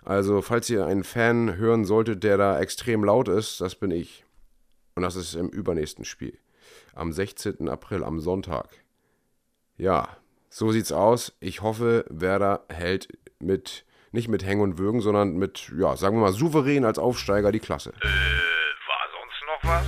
Also, 0.04 0.42
falls 0.42 0.68
ihr 0.68 0.84
einen 0.84 1.04
Fan 1.04 1.56
hören 1.56 1.84
solltet, 1.84 2.24
der 2.24 2.36
da 2.36 2.60
extrem 2.60 3.04
laut 3.04 3.28
ist, 3.28 3.60
das 3.60 3.74
bin 3.74 3.90
ich. 3.90 4.24
Und 4.94 5.02
das 5.02 5.16
ist 5.16 5.34
im 5.34 5.48
übernächsten 5.48 6.04
Spiel. 6.04 6.38
Am 6.94 7.12
16. 7.12 7.68
April, 7.68 8.04
am 8.04 8.20
Sonntag. 8.20 8.68
Ja, 9.76 10.08
so 10.50 10.70
sieht's 10.70 10.92
aus. 10.92 11.36
Ich 11.40 11.62
hoffe, 11.62 12.04
Werder 12.08 12.64
hält 12.68 13.08
mit, 13.40 13.84
nicht 14.12 14.28
mit 14.28 14.44
Hängen 14.44 14.60
und 14.60 14.78
Würgen, 14.78 15.00
sondern 15.00 15.36
mit, 15.36 15.72
ja, 15.76 15.96
sagen 15.96 16.16
wir 16.16 16.20
mal, 16.20 16.32
souverän 16.32 16.84
als 16.84 16.98
Aufsteiger 16.98 17.50
die 17.50 17.58
Klasse. 17.58 17.92
Äh, 18.00 18.04
war 18.04 19.08
sonst 19.10 19.42
noch 19.46 19.70
was? 19.70 19.86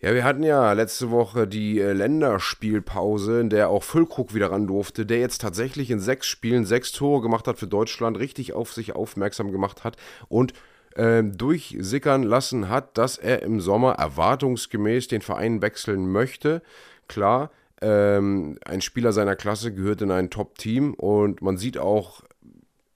Ja, 0.00 0.14
wir 0.14 0.22
hatten 0.22 0.44
ja 0.44 0.72
letzte 0.74 1.10
Woche 1.10 1.48
die 1.48 1.80
äh, 1.80 1.92
Länderspielpause, 1.92 3.40
in 3.40 3.50
der 3.50 3.68
auch 3.68 3.82
Füllkrug 3.82 4.32
wieder 4.32 4.52
ran 4.52 4.68
durfte, 4.68 5.04
der 5.04 5.18
jetzt 5.18 5.40
tatsächlich 5.40 5.90
in 5.90 5.98
sechs 5.98 6.28
Spielen 6.28 6.64
sechs 6.64 6.92
Tore 6.92 7.20
gemacht 7.20 7.48
hat 7.48 7.58
für 7.58 7.66
Deutschland, 7.66 8.16
richtig 8.16 8.52
auf 8.52 8.72
sich 8.72 8.94
aufmerksam 8.94 9.50
gemacht 9.50 9.82
hat 9.82 9.96
und 10.28 10.52
äh, 10.94 11.24
durchsickern 11.24 12.22
lassen 12.22 12.68
hat, 12.68 12.96
dass 12.96 13.18
er 13.18 13.42
im 13.42 13.60
Sommer 13.60 13.94
erwartungsgemäß 13.94 15.08
den 15.08 15.20
Verein 15.20 15.62
wechseln 15.62 16.12
möchte. 16.12 16.62
Klar, 17.08 17.50
ähm, 17.80 18.56
ein 18.64 18.80
Spieler 18.82 19.12
seiner 19.12 19.34
Klasse 19.34 19.74
gehört 19.74 20.00
in 20.02 20.12
ein 20.12 20.30
Top-Team 20.30 20.94
und 20.94 21.42
man 21.42 21.56
sieht 21.56 21.76
auch 21.76 22.22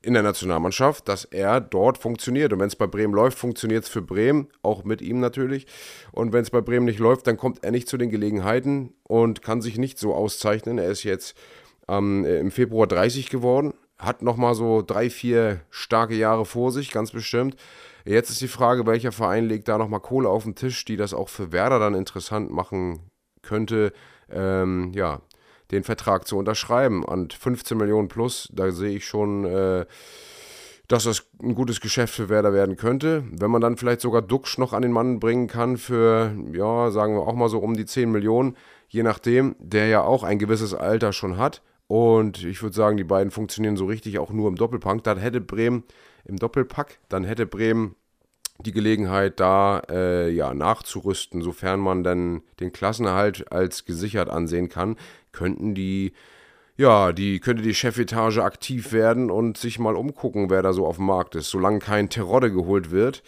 in 0.03 0.15
der 0.15 0.23
Nationalmannschaft, 0.23 1.09
dass 1.09 1.25
er 1.25 1.61
dort 1.61 1.99
funktioniert. 1.99 2.53
Und 2.53 2.59
wenn 2.59 2.67
es 2.67 2.77
bei 2.77 2.87
Bremen 2.87 3.15
läuft, 3.15 3.39
funktioniert 3.39 3.85
es 3.85 3.91
für 3.91 4.03
Bremen, 4.03 4.49
auch 4.63 4.85
mit 4.85 5.01
ihm 5.01 5.21
natürlich. 5.21 5.67
Und 6.11 6.33
wenn 6.33 6.43
es 6.43 6.51
bei 6.51 6.61
Bremen 6.61 6.87
nicht 6.87 6.99
läuft, 6.99 7.27
dann 7.27 7.37
kommt 7.37 7.65
er 7.65 7.71
nicht 7.71 7.89
zu 7.89 7.97
den 7.97 8.11
Gelegenheiten 8.11 8.95
und 9.05 9.43
kann 9.43 9.63
sich 9.63 9.79
nicht 9.79 9.99
so 9.99 10.15
auszeichnen. 10.15 10.79
Er 10.79 10.91
ist 10.91 11.05
jetzt 11.05 11.37
ähm, 11.89 12.25
im 12.25 12.51
Februar 12.51 12.87
30 12.87 13.31
geworden, 13.31 13.75
hat 13.99 14.23
nochmal 14.23 14.55
so 14.55 14.83
drei, 14.83 15.09
vier 15.09 15.61
starke 15.71 16.15
Jahre 16.15 16.45
vor 16.45 16.73
sich, 16.73 16.91
ganz 16.91 17.13
bestimmt. 17.13 17.57
Jetzt 18.05 18.31
ist 18.31 18.41
die 18.41 18.49
Frage, 18.49 18.87
welcher 18.87 19.13
Verein 19.13 19.45
legt 19.45 19.69
da 19.69 19.79
nochmal 19.79 20.01
Kohle 20.01 20.29
auf 20.29 20.43
den 20.43 20.57
Tisch, 20.57 20.85
die 20.85 20.97
das 20.97 21.15
auch 21.15 21.29
für 21.29 21.53
Werder 21.53 21.79
dann 21.79 21.95
interessant 21.95 22.51
machen 22.51 22.99
könnte. 23.43 23.93
Ähm, 24.29 24.93
ja, 24.95 25.21
den 25.73 25.85
Vertrag 25.85 26.27
zu 26.27 26.37
unterschreiben. 26.37 27.05
Und 27.05 27.33
15 27.35 27.77
Millionen 27.77 28.09
plus, 28.09 28.49
da 28.53 28.71
sehe 28.71 28.97
ich 28.97 29.07
schon, 29.07 29.45
äh, 29.45 29.87
dass 30.89 31.05
das 31.05 31.27
ein 31.43 31.55
gutes 31.55 31.81
Geschäft 31.81 32.15
für 32.15 32.29
Werder 32.29 32.53
werden 32.53 32.77
könnte. 32.77 33.25
Wenn 33.31 33.51
man 33.51 33.63
dann 33.63 33.77
vielleicht 33.77 34.03
sogar 34.03 34.23
Duxch 34.23 34.59
noch 34.59 34.73
an 34.73 34.83
den 34.83 34.93
Mann 34.93 35.21
bringen 35.21 35.47
kann 35.47 35.79
für, 35.79 36.37
ja, 36.53 36.91
sagen 36.91 37.15
wir 37.15 37.23
auch 37.23 37.35
mal 37.35 37.49
so 37.49 37.59
um 37.59 37.75
die 37.75 37.87
10 37.87 38.11
Millionen, 38.11 38.57
je 38.89 39.03
nachdem, 39.03 39.57
der 39.59 39.87
ja 39.87 40.03
auch 40.03 40.23
ein 40.23 40.39
gewisses 40.39 40.75
Alter 40.75 41.13
schon 41.13 41.39
hat. 41.39 41.63
Und 41.87 42.45
ich 42.45 42.63
würde 42.63 42.77
sagen, 42.77 42.97
die 42.97 43.05
beiden 43.05 43.31
funktionieren 43.31 43.77
so 43.77 43.87
richtig 43.87 44.19
auch 44.19 44.31
nur 44.31 44.49
im 44.49 44.57
Doppelpack. 44.57 45.03
Dann 45.03 45.19
hätte 45.19 45.41
Bremen 45.41 45.85
im 46.25 46.37
Doppelpack, 46.37 46.99
dann 47.09 47.25
hätte 47.25 47.47
Bremen 47.47 47.97
die 48.59 48.73
Gelegenheit, 48.73 49.41
da 49.41 49.83
äh, 49.91 50.31
ja, 50.31 50.55
nachzurüsten, 50.55 51.43
sofern 51.43 51.81
man 51.81 52.05
dann 52.05 52.43
den 52.61 52.73
Klassenerhalt 52.73 53.51
als 53.51 53.85
gesichert 53.85 54.29
ansehen 54.29 54.69
kann, 54.69 54.97
könnten 55.33 55.75
die, 55.75 56.13
ja, 56.77 57.13
die 57.13 57.41
könnte 57.41 57.63
die 57.63 57.75
Chefetage 57.75 58.39
aktiv 58.39 58.93
werden 58.93 59.31
und 59.31 59.59
sich 59.59 59.79
mal 59.79 59.97
umgucken, 59.97 60.51
wer 60.51 60.63
da 60.63 60.73
so 60.73 60.87
auf 60.87 60.97
dem 60.97 61.07
Markt 61.07 61.35
ist, 61.35 61.51
solange 61.51 61.81
kein 61.81 62.09
Terodde 62.09 62.53
geholt 62.53 62.91
wird. 62.91 63.23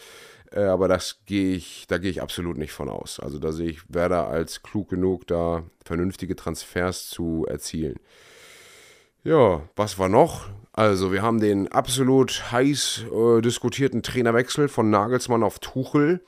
Äh, 0.52 0.64
aber 0.64 0.88
das 0.88 1.20
gehe 1.26 1.54
ich, 1.54 1.87
da 1.88 1.99
gehe 1.99 2.11
ich 2.11 2.23
absolut 2.23 2.58
nicht 2.58 2.73
von 2.73 2.88
aus. 2.88 3.20
Also 3.20 3.38
da 3.38 3.52
sehe 3.52 3.70
ich 3.70 3.82
Werder 3.88 4.28
als 4.28 4.62
klug 4.62 4.88
genug, 4.88 5.26
da 5.26 5.64
vernünftige 5.84 6.37
Transfers 6.37 7.08
zu 7.08 7.46
erzielen. 7.49 7.96
Ja, 9.25 9.62
was 9.75 9.99
war 9.99 10.11
noch? 10.11 10.49
Also, 10.76 11.12
wir 11.12 11.23
haben 11.23 11.40
den 11.40 11.73
absolut 11.73 12.50
heiß 12.52 13.04
äh, 13.11 13.40
diskutierten 13.40 14.02
Trainerwechsel 14.02 14.68
von 14.68 14.90
Nagelsmann 14.90 15.42
auf 15.42 15.61
Tuchel. 15.61 16.20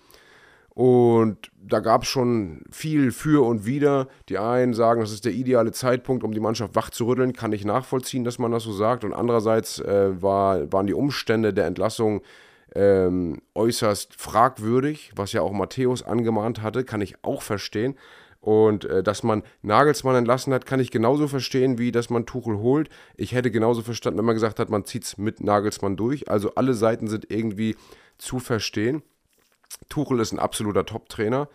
Und 0.76 1.50
da 1.58 1.80
gab 1.80 2.02
es 2.02 2.08
schon 2.08 2.60
viel 2.70 3.10
für 3.10 3.46
und 3.46 3.64
wider. 3.64 4.08
Die 4.28 4.36
einen 4.36 4.74
sagen, 4.74 5.00
das 5.00 5.10
ist 5.10 5.24
der 5.24 5.32
ideale 5.32 5.72
Zeitpunkt, 5.72 6.22
um 6.22 6.32
die 6.32 6.40
Mannschaft 6.40 6.74
wach 6.74 6.90
zu 6.90 7.06
rütteln. 7.06 7.32
Kann 7.32 7.54
ich 7.54 7.64
nachvollziehen, 7.64 8.24
dass 8.24 8.38
man 8.38 8.52
das 8.52 8.64
so 8.64 8.72
sagt. 8.72 9.02
Und 9.02 9.14
andererseits 9.14 9.80
äh, 9.80 10.20
war, 10.20 10.70
waren 10.70 10.86
die 10.86 10.92
Umstände 10.92 11.54
der 11.54 11.64
Entlassung 11.64 12.20
ähm, 12.74 13.40
äußerst 13.54 14.20
fragwürdig, 14.20 15.12
was 15.16 15.32
ja 15.32 15.40
auch 15.40 15.52
Matthäus 15.52 16.02
angemahnt 16.02 16.60
hatte. 16.60 16.84
Kann 16.84 17.00
ich 17.00 17.24
auch 17.24 17.40
verstehen. 17.40 17.96
Und 18.40 18.84
äh, 18.84 19.02
dass 19.02 19.22
man 19.22 19.44
Nagelsmann 19.62 20.14
entlassen 20.14 20.52
hat, 20.52 20.66
kann 20.66 20.78
ich 20.78 20.90
genauso 20.90 21.26
verstehen, 21.26 21.78
wie 21.78 21.90
dass 21.90 22.10
man 22.10 22.26
Tuchel 22.26 22.58
holt. 22.58 22.90
Ich 23.16 23.32
hätte 23.32 23.50
genauso 23.50 23.80
verstanden, 23.80 24.18
wenn 24.18 24.26
man 24.26 24.34
gesagt 24.34 24.58
hat, 24.58 24.68
man 24.68 24.84
zieht 24.84 25.04
es 25.04 25.16
mit 25.16 25.42
Nagelsmann 25.42 25.96
durch. 25.96 26.28
Also 26.28 26.54
alle 26.54 26.74
Seiten 26.74 27.08
sind 27.08 27.30
irgendwie 27.30 27.76
zu 28.18 28.40
verstehen. 28.40 29.02
Tuchel 29.88 30.20
ist 30.20 30.32
ein 30.32 30.38
absoluter 30.38 30.84
Top-Trainer, 30.84 31.48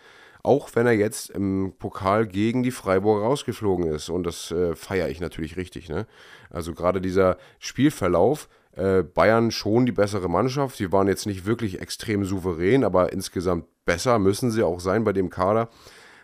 auch 0.43 0.69
wenn 0.73 0.87
er 0.87 0.93
jetzt 0.93 1.29
im 1.29 1.73
Pokal 1.77 2.25
gegen 2.27 2.63
die 2.63 2.71
Freiburger 2.71 3.25
rausgeflogen 3.25 3.87
ist. 3.87 4.09
Und 4.09 4.23
das 4.23 4.51
äh, 4.51 4.75
feiere 4.75 5.09
ich 5.09 5.19
natürlich 5.19 5.57
richtig. 5.57 5.89
Ne? 5.89 6.07
Also 6.49 6.73
gerade 6.73 7.01
dieser 7.01 7.37
Spielverlauf, 7.59 8.49
äh, 8.73 9.03
Bayern 9.03 9.51
schon 9.51 9.85
die 9.85 9.91
bessere 9.91 10.29
Mannschaft. 10.29 10.79
Die 10.79 10.91
waren 10.91 11.07
jetzt 11.07 11.25
nicht 11.25 11.45
wirklich 11.45 11.81
extrem 11.81 12.23
souverän, 12.23 12.83
aber 12.83 13.13
insgesamt 13.13 13.65
besser 13.85 14.19
müssen 14.19 14.51
sie 14.51 14.63
auch 14.63 14.79
sein 14.79 15.03
bei 15.03 15.13
dem 15.13 15.29
Kader. 15.29 15.69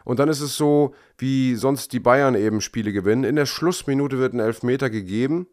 Und 0.05 0.19
dann 0.19 0.29
ist 0.29 0.39
es 0.39 0.55
so, 0.55 0.93
wie 1.17 1.55
sonst 1.55 1.91
die 1.91 1.99
Bayern 1.99 2.35
eben 2.35 2.61
Spiele 2.61 2.93
gewinnen. 2.93 3.25
In 3.25 3.35
der 3.35 3.45
Schlussminute 3.45 4.17
wird 4.19 4.33
ein 4.33 4.39
Elfmeter 4.39 4.89
gegeben 4.89 5.47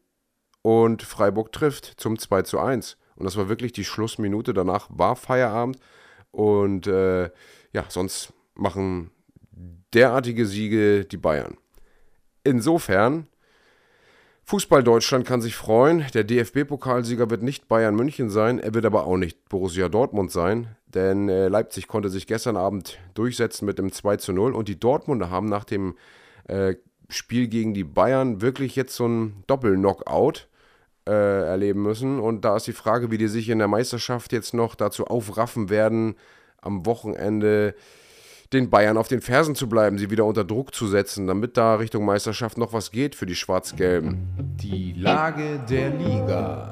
und 0.63 1.03
Freiburg 1.03 1.51
trifft 1.51 1.95
zum 1.97 2.19
2 2.19 2.43
zu 2.43 2.61
1. 2.61 2.97
Und 3.17 3.25
das 3.25 3.37
war 3.37 3.49
wirklich 3.49 3.73
die 3.73 3.85
Schlussminute. 3.85 4.55
Danach 4.55 4.89
war 4.91 5.17
Feierabend. 5.17 5.79
Und 6.35 6.89
äh, 6.89 7.31
ja, 7.73 7.85
sonst 7.89 8.33
machen 8.55 9.11
derartige 9.95 10.47
Siege 10.47 11.05
die 11.05 11.17
Bayern. 11.17 11.57
Insofern 12.43 13.29
Fußball 14.47 14.83
Deutschland 14.83 15.27
kann 15.27 15.41
sich 15.41 15.55
freuen. 15.55 16.05
Der 16.13 16.25
DFB-Pokalsieger 16.25 17.31
wird 17.31 17.43
nicht 17.43 17.69
Bayern 17.69 17.95
München 17.95 18.29
sein, 18.29 18.59
er 18.59 18.75
wird 18.75 18.85
aber 18.85 19.07
auch 19.07 19.17
nicht 19.17 19.49
Borussia 19.49 19.89
Dortmund 19.89 20.33
sein, 20.33 20.77
denn 20.89 21.29
äh, 21.29 21.49
Leipzig 21.49 21.87
konnte 21.87 22.11
sich 22.11 22.27
gestern 22.27 22.57
Abend 22.57 22.99
durchsetzen 23.15 23.65
mit 23.65 23.79
dem 23.79 23.91
2 23.91 24.17
zu 24.19 24.33
0 24.33 24.55
und 24.55 24.69
die 24.69 24.79
Dortmunder 24.79 25.31
haben 25.31 25.49
nach 25.49 25.65
dem 25.65 25.97
äh, 26.49 26.75
Spiel 27.09 27.49
gegen 27.49 27.73
die 27.73 27.85
Bayern 27.85 28.43
wirklich 28.43 28.77
jetzt 28.77 28.95
so 28.97 29.07
ein 29.07 29.45
Doppel-Knockout 29.47 30.49
äh, 31.09 31.47
erleben 31.47 31.83
müssen. 31.83 32.19
Und 32.19 32.45
da 32.45 32.57
ist 32.57 32.67
die 32.67 32.73
Frage, 32.73 33.11
wie 33.11 33.19
die 33.19 33.29
sich 33.29 33.49
in 33.49 33.59
der 33.59 33.69
Meisterschaft 33.69 34.33
jetzt 34.33 34.55
noch 34.55 34.75
dazu 34.75 35.07
aufraffen 35.07 35.71
werden, 35.71 36.17
am 36.61 36.87
Wochenende 36.87 37.75
den 38.53 38.71
Bayern 38.71 38.97
auf 38.97 39.09
den 39.09 39.21
Fersen 39.21 39.55
zu 39.55 39.69
bleiben, 39.69 39.99
sie 39.99 40.11
wieder 40.11 40.25
unter 40.25 40.45
Druck 40.45 40.75
zu 40.75 40.87
setzen, 40.87 41.27
damit 41.27 41.57
da 41.57 41.75
Richtung 41.75 42.05
Meisterschaft 42.05 42.57
noch 42.57 42.73
was 42.73 42.91
geht 42.91 43.15
für 43.15 43.27
die 43.27 43.35
Schwarz-Gelben. 43.35 44.57
Die 44.63 44.93
Lage 44.93 45.61
der 45.69 45.91
Liga. 45.91 46.71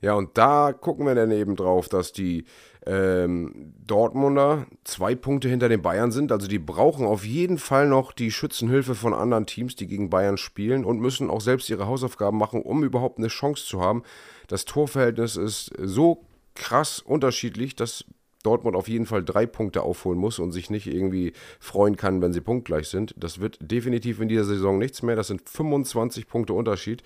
Ja, 0.00 0.14
und 0.14 0.38
da 0.38 0.72
gucken 0.72 1.06
wir 1.06 1.14
dann 1.14 1.32
eben 1.32 1.56
drauf, 1.56 1.88
dass 1.88 2.12
die 2.12 2.44
ähm, 2.86 3.74
Dortmunder 3.84 4.66
zwei 4.84 5.14
Punkte 5.14 5.48
hinter 5.48 5.68
den 5.68 5.82
Bayern 5.82 6.12
sind. 6.12 6.30
Also 6.30 6.46
die 6.46 6.60
brauchen 6.60 7.04
auf 7.04 7.24
jeden 7.24 7.58
Fall 7.58 7.88
noch 7.88 8.12
die 8.12 8.30
Schützenhilfe 8.30 8.94
von 8.94 9.12
anderen 9.12 9.46
Teams, 9.46 9.74
die 9.74 9.86
gegen 9.86 10.08
Bayern 10.08 10.38
spielen 10.38 10.84
und 10.84 11.00
müssen 11.00 11.30
auch 11.30 11.40
selbst 11.40 11.68
ihre 11.68 11.86
Hausaufgaben 11.86 12.38
machen, 12.38 12.62
um 12.62 12.84
überhaupt 12.84 13.18
eine 13.18 13.28
Chance 13.28 13.66
zu 13.66 13.80
haben. 13.80 14.04
Das 14.46 14.64
Torverhältnis 14.64 15.36
ist 15.36 15.72
so 15.82 16.24
krass 16.54 17.00
unterschiedlich, 17.00 17.74
dass 17.76 18.04
Dortmund 18.42 18.76
auf 18.76 18.88
jeden 18.88 19.06
Fall 19.06 19.24
drei 19.24 19.46
Punkte 19.46 19.82
aufholen 19.82 20.18
muss 20.18 20.38
und 20.38 20.52
sich 20.52 20.70
nicht 20.70 20.86
irgendwie 20.86 21.32
freuen 21.58 21.96
kann, 21.96 22.22
wenn 22.22 22.32
sie 22.32 22.40
punktgleich 22.40 22.88
sind. 22.88 23.14
Das 23.16 23.40
wird 23.40 23.58
definitiv 23.60 24.20
in 24.20 24.28
dieser 24.28 24.44
Saison 24.44 24.78
nichts 24.78 25.02
mehr. 25.02 25.16
Das 25.16 25.28
sind 25.28 25.48
25 25.48 26.28
Punkte 26.28 26.52
Unterschied. 26.52 27.02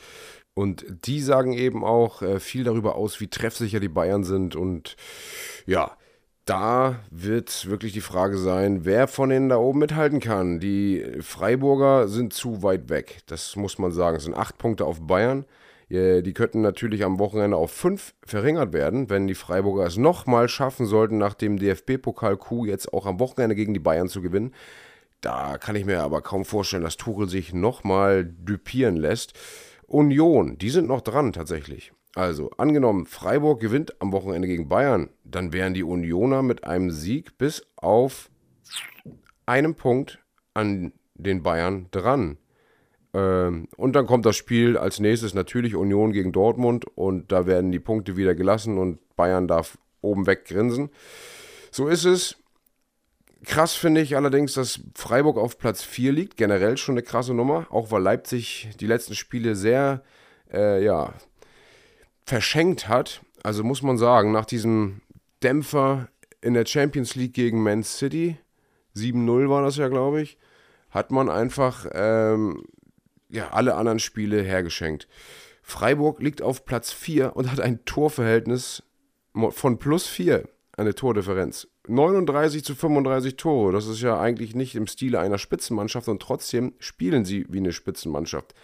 Und 0.55 0.85
die 1.07 1.21
sagen 1.21 1.55
eben 1.55 1.83
auch 1.85 2.21
äh, 2.21 2.39
viel 2.39 2.65
darüber 2.65 2.97
aus, 2.97 3.21
wie 3.21 3.29
treffsicher 3.29 3.81
die 3.81 3.89
Bayern 3.89 4.25
sind. 4.25 4.55
Und 4.55 4.97
ja, 5.67 5.97
da 6.45 6.97
wird 7.11 7.71
wirklich 7.71 7.93
die 7.93 8.01
Frage 8.01 8.37
sein, 8.37 8.85
wer 8.85 9.09
von 9.09 9.31
denen 9.31 9.49
da 9.49 9.57
oben 9.57 9.79
mithalten 9.79 10.21
kann. 10.21 10.61
Die 10.61 11.05
Freiburger 11.21 12.09
sind 12.09 12.35
zu 12.35 12.63
weit 12.63 12.89
weg. 12.91 13.21
Das 13.27 13.57
muss 13.57 13.79
man 13.79 13.93
sagen. 13.93 14.17
Es 14.17 14.25
sind 14.25 14.37
acht 14.37 14.59
Punkte 14.59 14.85
auf 14.85 15.01
Bayern. 15.07 15.47
Die 15.93 16.33
könnten 16.33 16.63
natürlich 16.63 17.05
am 17.05 17.19
Wochenende 17.19 17.59
auf 17.59 17.71
fünf 17.71 18.15
verringert 18.25 18.73
werden, 18.73 19.11
wenn 19.11 19.27
die 19.27 19.35
Freiburger 19.35 19.85
es 19.85 19.99
nochmal 19.99 20.49
schaffen 20.49 20.87
sollten, 20.87 21.19
nach 21.19 21.35
dem 21.35 21.59
DFB-Pokal-Coup 21.59 22.65
jetzt 22.67 22.95
auch 22.95 23.05
am 23.05 23.21
Wochenende 23.21 23.55
gegen 23.55 23.75
die 23.75 23.81
Bayern 23.81 24.09
zu 24.09 24.23
gewinnen. 24.23 24.55
Da 25.21 25.59
kann 25.59 25.77
ich 25.77 25.85
mir 25.85 26.01
aber 26.01 26.23
kaum 26.23 26.47
vorstellen, 26.47 26.83
dass 26.83 26.97
Tuchel 26.97 27.29
sich 27.29 27.53
nochmal 27.53 28.25
düpieren 28.25 28.97
lässt. 28.97 29.35
Union, 29.87 30.57
die 30.57 30.71
sind 30.71 30.89
noch 30.89 31.03
dran 31.03 31.35
tatsächlich. 31.35 31.93
Also, 32.15 32.49
angenommen, 32.57 33.05
Freiburg 33.05 33.61
gewinnt 33.61 34.01
am 34.01 34.13
Wochenende 34.13 34.49
gegen 34.49 34.71
Bayern, 34.71 35.11
dann 35.25 35.53
wären 35.53 35.75
die 35.75 35.83
Unioner 35.83 36.43
mit 36.43 36.65
einem 36.65 36.91
Sieg 36.91 37.37
bis 37.37 37.67
auf 37.77 38.31
einem 39.45 39.75
Punkt 39.75 40.21
an 40.55 40.95
den 41.15 41.43
Bayern 41.43 41.89
dran. 41.91 42.39
Ähm, 43.15 43.69
und 43.77 43.95
dann 43.95 44.07
kommt 44.07 44.27
das 44.27 44.37
Spiel 44.37 44.77
als 44.77 45.01
nächstes 45.01 45.35
natürlich 45.35 45.75
Union 45.75 46.13
gegen 46.13 46.33
Dortmund 46.33 46.87
und 46.95 47.31
da 47.31 47.47
werden 47.47 47.73
die 47.73 47.81
Punkte 47.81 48.17
wieder 48.17 48.35
gelassen 48.35 48.79
und 48.79 48.99
Bayern 49.17 49.49
darf 49.49 49.79
oben 50.01 50.27
weg 50.27 50.47
grinsen. 50.47 50.91
So 51.71 51.89
ist 51.89 52.05
es. 52.05 52.37
Krass 53.45 53.75
finde 53.75 54.01
ich 54.01 54.17
allerdings, 54.17 54.55
dass 54.55 54.81
Freiburg 54.95 55.37
auf 55.37 55.59
Platz 55.59 55.83
4 55.83 56.13
liegt. 56.13 56.37
Generell 56.37 56.77
schon 56.77 56.95
eine 56.95 57.03
krasse 57.03 57.35
Nummer, 57.35 57.67
auch 57.71 57.91
weil 57.91 58.03
Leipzig 58.03 58.69
die 58.79 58.87
letzten 58.87 59.15
Spiele 59.15 59.57
sehr, 59.57 60.03
äh, 60.53 60.83
ja, 60.85 61.13
verschenkt 62.25 62.89
hat. 62.89 63.23
Also 63.43 63.65
muss 63.65 63.83
man 63.83 63.99
sagen, 63.99 64.31
nach 64.31 64.45
diesem 64.45 65.01
Dämpfer 65.43 66.09
in 66.41 66.55
der 66.55 66.67
Champions 66.67 67.17
League 67.17 67.35
gegen 67.35 67.63
Man 67.63 67.83
City, 67.83 68.39
7-0 68.97 69.49
war 69.49 69.63
das 69.63 69.77
ja, 69.77 69.89
glaube 69.89 70.23
ich, 70.23 70.39
hat 70.91 71.11
man 71.11 71.29
einfach 71.29 71.87
ähm, 71.93 72.65
ja, 73.33 73.49
alle 73.51 73.75
anderen 73.75 73.99
Spiele 73.99 74.43
hergeschenkt. 74.43 75.09
Freiburg 75.63 76.21
liegt 76.21 76.43
auf 76.43 76.65
Platz 76.65 76.93
4 76.93 77.35
und 77.35 77.51
hat 77.51 77.61
ein 77.61 77.85
Torverhältnis 77.85 78.83
von 79.51 79.79
plus 79.79 80.07
4, 80.07 80.49
eine 80.77 80.95
Tordifferenz. 80.95 81.69
39 81.89 82.65
zu 82.65 82.75
35 82.75 83.37
Tore, 83.37 83.73
das 83.73 83.87
ist 83.87 84.03
ja 84.03 84.21
eigentlich 84.21 84.55
nicht 84.55 84.75
im 84.77 84.87
Stile 84.87 85.19
einer 85.19 85.39
Spitzenmannschaft 85.39 86.09
und 86.09 86.23
trotzdem 86.23 86.75
spielen 86.79 87.25
sie 87.25 87.47
wie 87.49 87.59
eine 87.59 87.73
Spitzenmannschaft. 87.73 88.55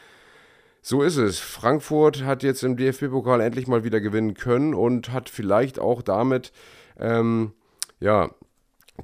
So 0.83 1.03
ist 1.03 1.17
es. 1.17 1.39
Frankfurt 1.39 2.23
hat 2.23 2.43
jetzt 2.43 2.63
im 2.63 2.77
DFB-Pokal 2.77 3.41
endlich 3.41 3.67
mal 3.67 3.85
wieder 3.85 4.01
gewinnen 4.01 4.35
können 4.35 4.75
und 4.75 5.13
hat 5.13 5.29
vielleicht 5.29 5.79
auch 5.79 6.03
damit 6.03 6.53
ähm, 6.99 7.53
ja, 8.01 8.31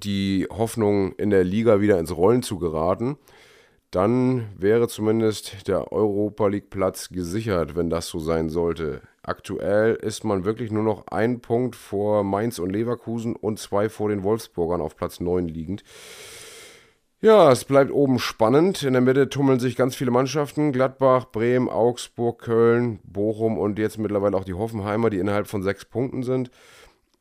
die 0.03 0.47
Hoffnung 0.51 1.13
in 1.17 1.31
der 1.31 1.45
Liga 1.45 1.81
wieder 1.81 1.99
ins 1.99 2.17
Rollen 2.17 2.43
zu 2.43 2.59
geraten. 2.59 3.17
Dann 3.95 4.49
wäre 4.59 4.89
zumindest 4.89 5.69
der 5.69 5.93
Europa 5.93 6.49
League 6.49 6.69
Platz 6.69 7.11
gesichert, 7.11 7.77
wenn 7.77 7.91
das 7.91 8.09
so 8.09 8.19
sein 8.19 8.49
sollte. 8.49 9.03
Aktuell 9.23 9.95
ist 9.95 10.25
man 10.25 10.45
wirklich 10.45 10.73
nur 10.73 10.83
noch 10.83 11.07
ein 11.07 11.39
Punkt 11.39 11.77
vor 11.77 12.25
Mainz 12.25 12.59
und 12.59 12.71
Leverkusen 12.71 13.37
und 13.37 13.61
zwei 13.61 13.89
vor 13.89 14.09
den 14.09 14.25
Wolfsburgern 14.25 14.81
auf 14.81 14.97
Platz 14.97 15.21
9 15.21 15.47
liegend. 15.47 15.85
Ja, 17.21 17.53
es 17.53 17.65
bleibt 17.65 17.93
oben 17.93 18.19
spannend. 18.19 18.83
In 18.83 18.95
der 18.95 19.01
Mitte 19.01 19.29
tummeln 19.29 19.61
sich 19.61 19.77
ganz 19.77 19.95
viele 19.95 20.11
Mannschaften. 20.11 20.73
Gladbach, 20.73 21.27
Bremen, 21.31 21.69
Augsburg, 21.69 22.41
Köln, 22.41 22.99
Bochum 23.05 23.57
und 23.57 23.79
jetzt 23.79 23.99
mittlerweile 23.99 24.37
auch 24.37 24.45
die 24.45 24.55
Hoffenheimer, 24.55 25.09
die 25.09 25.19
innerhalb 25.19 25.47
von 25.47 25.63
sechs 25.63 25.85
Punkten 25.85 26.25
sind. 26.25 26.51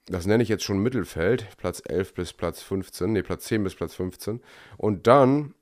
Das 0.07 0.25
nenne 0.25 0.41
ich 0.41 0.49
jetzt 0.49 0.63
schon 0.63 0.79
Mittelfeld. 0.79 1.55
Platz 1.57 1.83
11 1.87 2.15
bis 2.15 2.33
Platz 2.33 2.63
15. 2.63 3.13
Ne, 3.13 3.21
Platz 3.21 3.45
10 3.45 3.63
bis 3.63 3.75
Platz 3.75 3.93
15. 3.93 4.41
Und 4.77 5.05
dann 5.05 5.53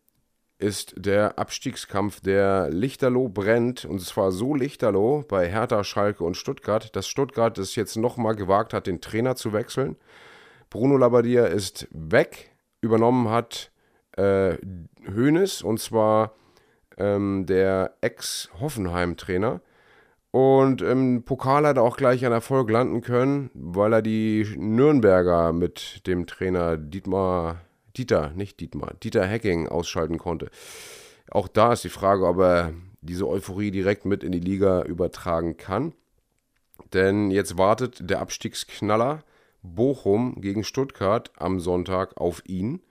ist 0.62 0.94
der 0.98 1.40
Abstiegskampf, 1.40 2.22
der 2.22 2.70
Lichterloh 2.70 3.30
brennt. 3.30 3.86
Und 3.86 4.00
zwar 4.02 4.32
so 4.32 4.54
Lichterloh 4.56 5.24
bei 5.28 5.50
Hertha, 5.50 5.84
Schalke 5.84 6.24
und 6.24 6.38
Stuttgart, 6.38 6.96
dass 6.96 7.08
Stuttgart 7.08 7.58
es 7.58 7.76
jetzt 7.76 7.96
nochmal 7.96 8.36
gewagt 8.36 8.74
hat, 8.74 8.88
den 8.88 9.02
Trainer 9.02 9.36
zu 9.36 9.54
wechseln. 9.54 9.96
Bruno 10.70 10.98
Labbadia 10.98 11.46
ist 11.46 11.88
weg. 11.92 12.52
Übernommen 12.82 13.30
hat 13.30 13.72
äh, 14.18 14.58
Hoeneß, 15.14 15.62
und 15.64 15.80
zwar 15.80 16.34
ähm, 16.98 17.46
der 17.46 17.96
Ex-Hoffenheim-Trainer. 18.02 19.62
Und 20.32 20.82
im 20.82 21.24
Pokal 21.24 21.68
hat 21.68 21.76
er 21.76 21.84
auch 21.84 21.98
gleich 21.98 22.24
einen 22.24 22.34
Erfolg 22.34 22.70
landen 22.70 23.02
können, 23.02 23.50
weil 23.54 23.94
er 23.94 24.02
die 24.02 24.48
Nürnberger 24.58 25.52
mit 25.52 26.08
dem 26.08 26.26
Trainer 26.26 26.78
Dietmar, 26.78 27.58
Dieter, 27.98 28.32
nicht 28.36 28.60
Dietmar, 28.60 28.94
Dieter 29.04 29.26
Hecking 29.26 29.68
ausschalten 29.68 30.18
konnte. 30.18 30.50
Auch 31.30 31.48
da 31.48 31.74
ist 31.74 31.84
die 31.84 31.90
Frage, 31.90 32.26
ob 32.26 32.40
er 32.40 32.74
diese 33.02 33.28
Euphorie 33.28 33.72
direkt 33.72 34.06
mit 34.06 34.24
in 34.24 34.32
die 34.32 34.40
Liga 34.40 34.84
übertragen 34.84 35.58
kann. 35.58 35.94
Denn 36.94 37.32
jetzt 37.32 37.58
wartet 37.58 38.10
der 38.10 38.20
Abstiegsknaller 38.20 39.24
Bochum 39.64 40.42
gegen 40.42 40.64
Stuttgart 40.64 41.32
am 41.38 41.60
Sonntag 41.60 42.18
auf 42.18 42.44
ihn. 42.46 42.82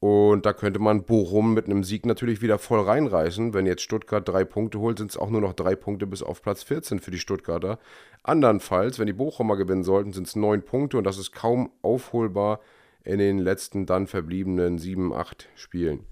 Und 0.00 0.46
da 0.46 0.54
könnte 0.54 0.80
man 0.80 1.04
Bochum 1.04 1.52
mit 1.52 1.66
einem 1.66 1.84
Sieg 1.84 2.06
natürlich 2.06 2.40
wieder 2.40 2.58
voll 2.58 2.80
reinreißen. 2.80 3.52
Wenn 3.52 3.66
jetzt 3.66 3.82
Stuttgart 3.82 4.26
drei 4.26 4.44
Punkte 4.44 4.78
holt, 4.80 4.98
sind 4.98 5.10
es 5.10 5.16
auch 5.18 5.28
nur 5.28 5.42
noch 5.42 5.52
drei 5.52 5.74
Punkte 5.76 6.06
bis 6.06 6.22
auf 6.22 6.40
Platz 6.40 6.62
14 6.62 7.00
für 7.00 7.10
die 7.10 7.18
Stuttgarter. 7.18 7.78
Andernfalls, 8.22 8.98
wenn 8.98 9.06
die 9.06 9.12
Bochumer 9.12 9.56
gewinnen 9.56 9.84
sollten, 9.84 10.12
sind 10.12 10.26
es 10.26 10.36
neun 10.36 10.62
Punkte 10.62 10.96
und 10.96 11.04
das 11.04 11.18
ist 11.18 11.32
kaum 11.32 11.70
aufholbar 11.82 12.60
in 13.04 13.18
den 13.18 13.38
letzten 13.38 13.86
dann 13.86 14.06
verbliebenen 14.06 14.78
sieben, 14.78 15.12
acht 15.12 15.48
Spielen. 15.54 16.06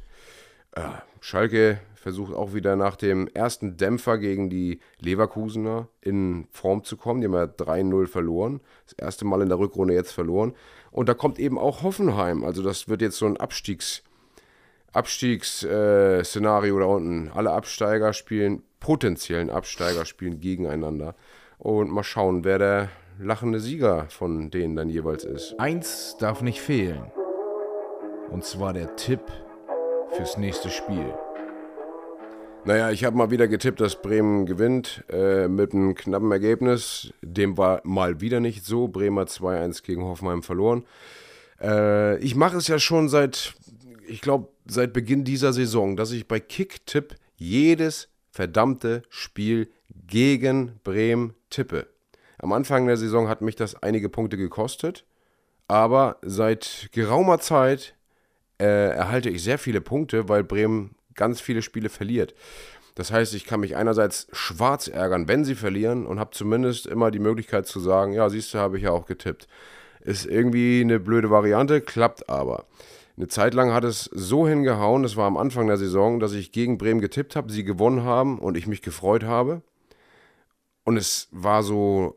Äh, 0.72 0.82
Schalke 1.20 1.80
versucht 1.94 2.32
auch 2.32 2.54
wieder 2.54 2.76
nach 2.76 2.96
dem 2.96 3.28
ersten 3.28 3.76
Dämpfer 3.76 4.18
gegen 4.18 4.48
die 4.48 4.80
Leverkusener 5.00 5.88
in 6.00 6.46
Form 6.52 6.84
zu 6.84 6.96
kommen. 6.96 7.20
Die 7.20 7.26
haben 7.26 7.34
ja 7.34 7.44
3-0 7.44 8.06
verloren. 8.06 8.60
Das 8.84 8.94
erste 8.94 9.24
Mal 9.24 9.42
in 9.42 9.48
der 9.48 9.58
Rückrunde 9.58 9.94
jetzt 9.94 10.12
verloren. 10.12 10.54
Und 10.90 11.08
da 11.08 11.14
kommt 11.14 11.38
eben 11.38 11.58
auch 11.58 11.82
Hoffenheim. 11.82 12.44
Also 12.44 12.62
das 12.62 12.88
wird 12.88 13.02
jetzt 13.02 13.18
so 13.18 13.26
ein 13.26 13.36
Abstiegs, 13.36 14.02
Abstiegsszenario 14.92 16.76
äh, 16.76 16.80
da 16.80 16.86
unten. 16.86 17.30
Alle 17.34 17.50
Absteiger 17.50 18.12
spielen, 18.12 18.62
potenziellen 18.80 19.50
Absteiger 19.50 20.04
spielen 20.04 20.40
gegeneinander. 20.40 21.14
Und 21.58 21.90
mal 21.90 22.04
schauen, 22.04 22.44
wer 22.44 22.58
der 22.58 22.88
lachende 23.18 23.60
Sieger 23.60 24.06
von 24.08 24.50
denen 24.50 24.76
dann 24.76 24.88
jeweils 24.88 25.24
ist. 25.24 25.54
Eins 25.58 26.16
darf 26.18 26.42
nicht 26.42 26.60
fehlen. 26.60 27.10
Und 28.30 28.44
zwar 28.44 28.72
der 28.72 28.96
Tipp 28.96 29.20
fürs 30.12 30.36
nächste 30.36 30.70
Spiel. 30.70 31.14
Naja, 32.64 32.90
ich 32.90 33.04
habe 33.04 33.16
mal 33.16 33.30
wieder 33.30 33.48
getippt, 33.48 33.80
dass 33.80 34.02
Bremen 34.02 34.44
gewinnt 34.44 35.04
äh, 35.08 35.48
mit 35.48 35.72
einem 35.72 35.94
knappen 35.94 36.30
Ergebnis. 36.30 37.12
Dem 37.22 37.56
war 37.56 37.80
mal 37.84 38.20
wieder 38.20 38.40
nicht 38.40 38.64
so. 38.64 38.88
Bremer 38.88 39.24
2-1 39.24 39.82
gegen 39.82 40.04
Hoffenheim 40.04 40.42
verloren. 40.42 40.84
Äh, 41.62 42.18
ich 42.18 42.34
mache 42.34 42.58
es 42.58 42.68
ja 42.68 42.78
schon 42.78 43.08
seit, 43.08 43.54
ich 44.06 44.20
glaube, 44.20 44.48
seit 44.66 44.92
Beginn 44.92 45.24
dieser 45.24 45.52
Saison, 45.52 45.96
dass 45.96 46.12
ich 46.12 46.28
bei 46.28 46.40
Kick-Tipp 46.40 47.14
jedes 47.36 48.08
verdammte 48.30 49.02
Spiel 49.08 49.70
gegen 50.06 50.78
Bremen 50.84 51.34
tippe. 51.50 51.86
Am 52.38 52.52
Anfang 52.52 52.86
der 52.86 52.96
Saison 52.96 53.28
hat 53.28 53.42
mich 53.42 53.56
das 53.56 53.82
einige 53.82 54.08
Punkte 54.08 54.36
gekostet, 54.36 55.04
aber 55.66 56.18
seit 56.22 56.88
geraumer 56.92 57.40
Zeit 57.40 57.94
äh, 58.60 58.90
erhalte 58.90 59.28
ich 59.28 59.42
sehr 59.42 59.58
viele 59.58 59.80
Punkte, 59.80 60.28
weil 60.28 60.44
Bremen 60.44 60.94
ganz 61.14 61.40
viele 61.40 61.62
Spiele 61.62 61.88
verliert. 61.88 62.34
Das 62.94 63.12
heißt, 63.12 63.34
ich 63.34 63.44
kann 63.44 63.60
mich 63.60 63.76
einerseits 63.76 64.28
schwarz 64.32 64.88
ärgern, 64.88 65.28
wenn 65.28 65.44
sie 65.44 65.54
verlieren 65.54 66.06
und 66.06 66.18
habe 66.18 66.30
zumindest 66.30 66.86
immer 66.86 67.10
die 67.10 67.18
Möglichkeit 67.20 67.66
zu 67.66 67.80
sagen, 67.80 68.12
ja, 68.12 68.28
siehst 68.28 68.54
du, 68.54 68.58
habe 68.58 68.76
ich 68.76 68.84
ja 68.84 68.90
auch 68.90 69.06
getippt. 69.06 69.46
Ist 70.00 70.26
irgendwie 70.26 70.80
eine 70.80 70.98
blöde 71.00 71.30
Variante, 71.30 71.80
klappt 71.80 72.28
aber. 72.28 72.66
Eine 73.16 73.28
Zeit 73.28 73.52
lang 73.54 73.72
hat 73.72 73.82
es 73.84 74.04
so 74.04 74.46
hingehauen, 74.46 75.02
das 75.02 75.16
war 75.16 75.26
am 75.26 75.36
Anfang 75.36 75.66
der 75.66 75.76
Saison, 75.76 76.20
dass 76.20 76.32
ich 76.32 76.52
gegen 76.52 76.78
Bremen 76.78 77.00
getippt 77.00 77.34
habe, 77.34 77.50
sie 77.50 77.64
gewonnen 77.64 78.04
haben 78.04 78.38
und 78.38 78.56
ich 78.56 78.68
mich 78.68 78.80
gefreut 78.80 79.24
habe. 79.24 79.62
Und 80.84 80.96
es 80.96 81.28
war 81.32 81.62
so 81.62 82.16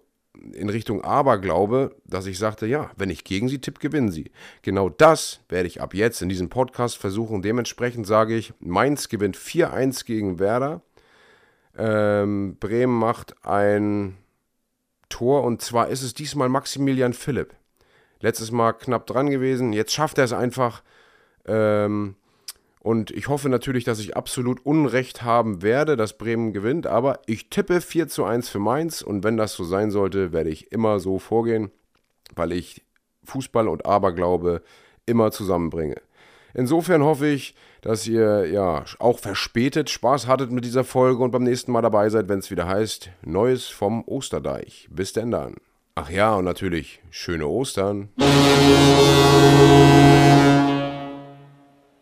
in 0.54 0.70
Richtung 0.70 1.04
Aberglaube, 1.04 1.96
dass 2.06 2.26
ich 2.26 2.38
sagte, 2.38 2.66
ja, 2.66 2.92
wenn 2.96 3.10
ich 3.10 3.24
gegen 3.24 3.48
sie 3.48 3.60
tippe, 3.60 3.80
gewinnen 3.80 4.12
sie. 4.12 4.32
Genau 4.62 4.90
das 4.90 5.42
werde 5.50 5.68
ich 5.68 5.82
ab 5.82 5.94
jetzt 5.94 6.22
in 6.22 6.30
diesem 6.30 6.50
Podcast 6.50 6.98
versuchen. 6.98 7.42
Dementsprechend 7.42 8.08
sage 8.08 8.36
ich, 8.36 8.54
Mainz 8.60 9.10
gewinnt 9.10 9.38
4-1 9.38 10.06
gegen 10.06 10.40
Werder. 10.40 10.82
Ähm, 11.78 12.58
Bremen 12.60 12.98
macht 12.98 13.36
ein 13.46 14.18
Tor 15.10 15.44
und 15.44 15.62
zwar 15.62 15.90
ist 15.90 16.02
es 16.02 16.14
diesmal 16.14 16.50
Maximilian 16.50 17.14
Philipp. 17.14 17.56
Letztes 18.20 18.52
Mal 18.52 18.74
knapp 18.74 19.08
dran 19.08 19.30
gewesen, 19.30 19.74
jetzt 19.74 19.94
schafft 19.94 20.18
er 20.18 20.26
es 20.26 20.34
einfach. 20.34 20.84
Ähm, 21.46 22.16
und 22.84 23.12
ich 23.12 23.28
hoffe 23.28 23.48
natürlich, 23.48 23.84
dass 23.84 24.00
ich 24.00 24.18
absolut 24.18 24.66
Unrecht 24.66 25.22
haben 25.22 25.62
werde, 25.62 25.96
dass 25.96 26.18
Bremen 26.18 26.52
gewinnt. 26.52 26.88
Aber 26.88 27.20
ich 27.28 27.50
tippe 27.50 27.80
4 27.80 28.08
zu 28.08 28.26
1 28.26 28.50
für 28.50 28.58
Mainz. 28.58 29.04
Und 29.04 29.24
wenn 29.24 29.38
das 29.38 29.54
so 29.54 29.64
sein 29.64 29.92
sollte, 29.92 30.32
werde 30.32 30.50
ich 30.50 30.72
immer 30.72 31.00
so 31.00 31.20
vorgehen, 31.20 31.70
weil 32.36 32.52
ich 32.52 32.84
Fußball 33.24 33.68
und 33.68 33.86
Aberglaube 33.86 34.64
immer 35.06 35.32
zusammenbringe. 35.32 36.02
Insofern 36.56 37.04
hoffe 37.04 37.28
ich, 37.28 37.54
dass 37.82 38.08
ihr 38.08 38.48
ja 38.48 38.84
auch 38.98 39.20
verspätet 39.20 39.92
Spaß 39.92 40.26
hattet 40.26 40.52
mit 40.52 40.66
dieser 40.66 40.84
Folge 40.84 41.24
und 41.24 41.30
beim 41.30 41.44
nächsten 41.44 41.72
Mal 41.72 41.82
dabei 41.82 42.10
seid, 42.10 42.30
wenn 42.30 42.40
es 42.40 42.50
wieder 42.50 42.68
heißt 42.68 43.12
Neues 43.22 43.68
vom 43.68 44.04
Osterdeich. 44.08 44.88
Bis 44.90 45.14
denn 45.14 45.30
dann. 45.30 45.54
Ach 45.94 46.10
ja, 46.10 46.34
und 46.34 46.46
natürlich 46.46 47.00
schöne 47.12 47.46
Ostern. 47.46 48.10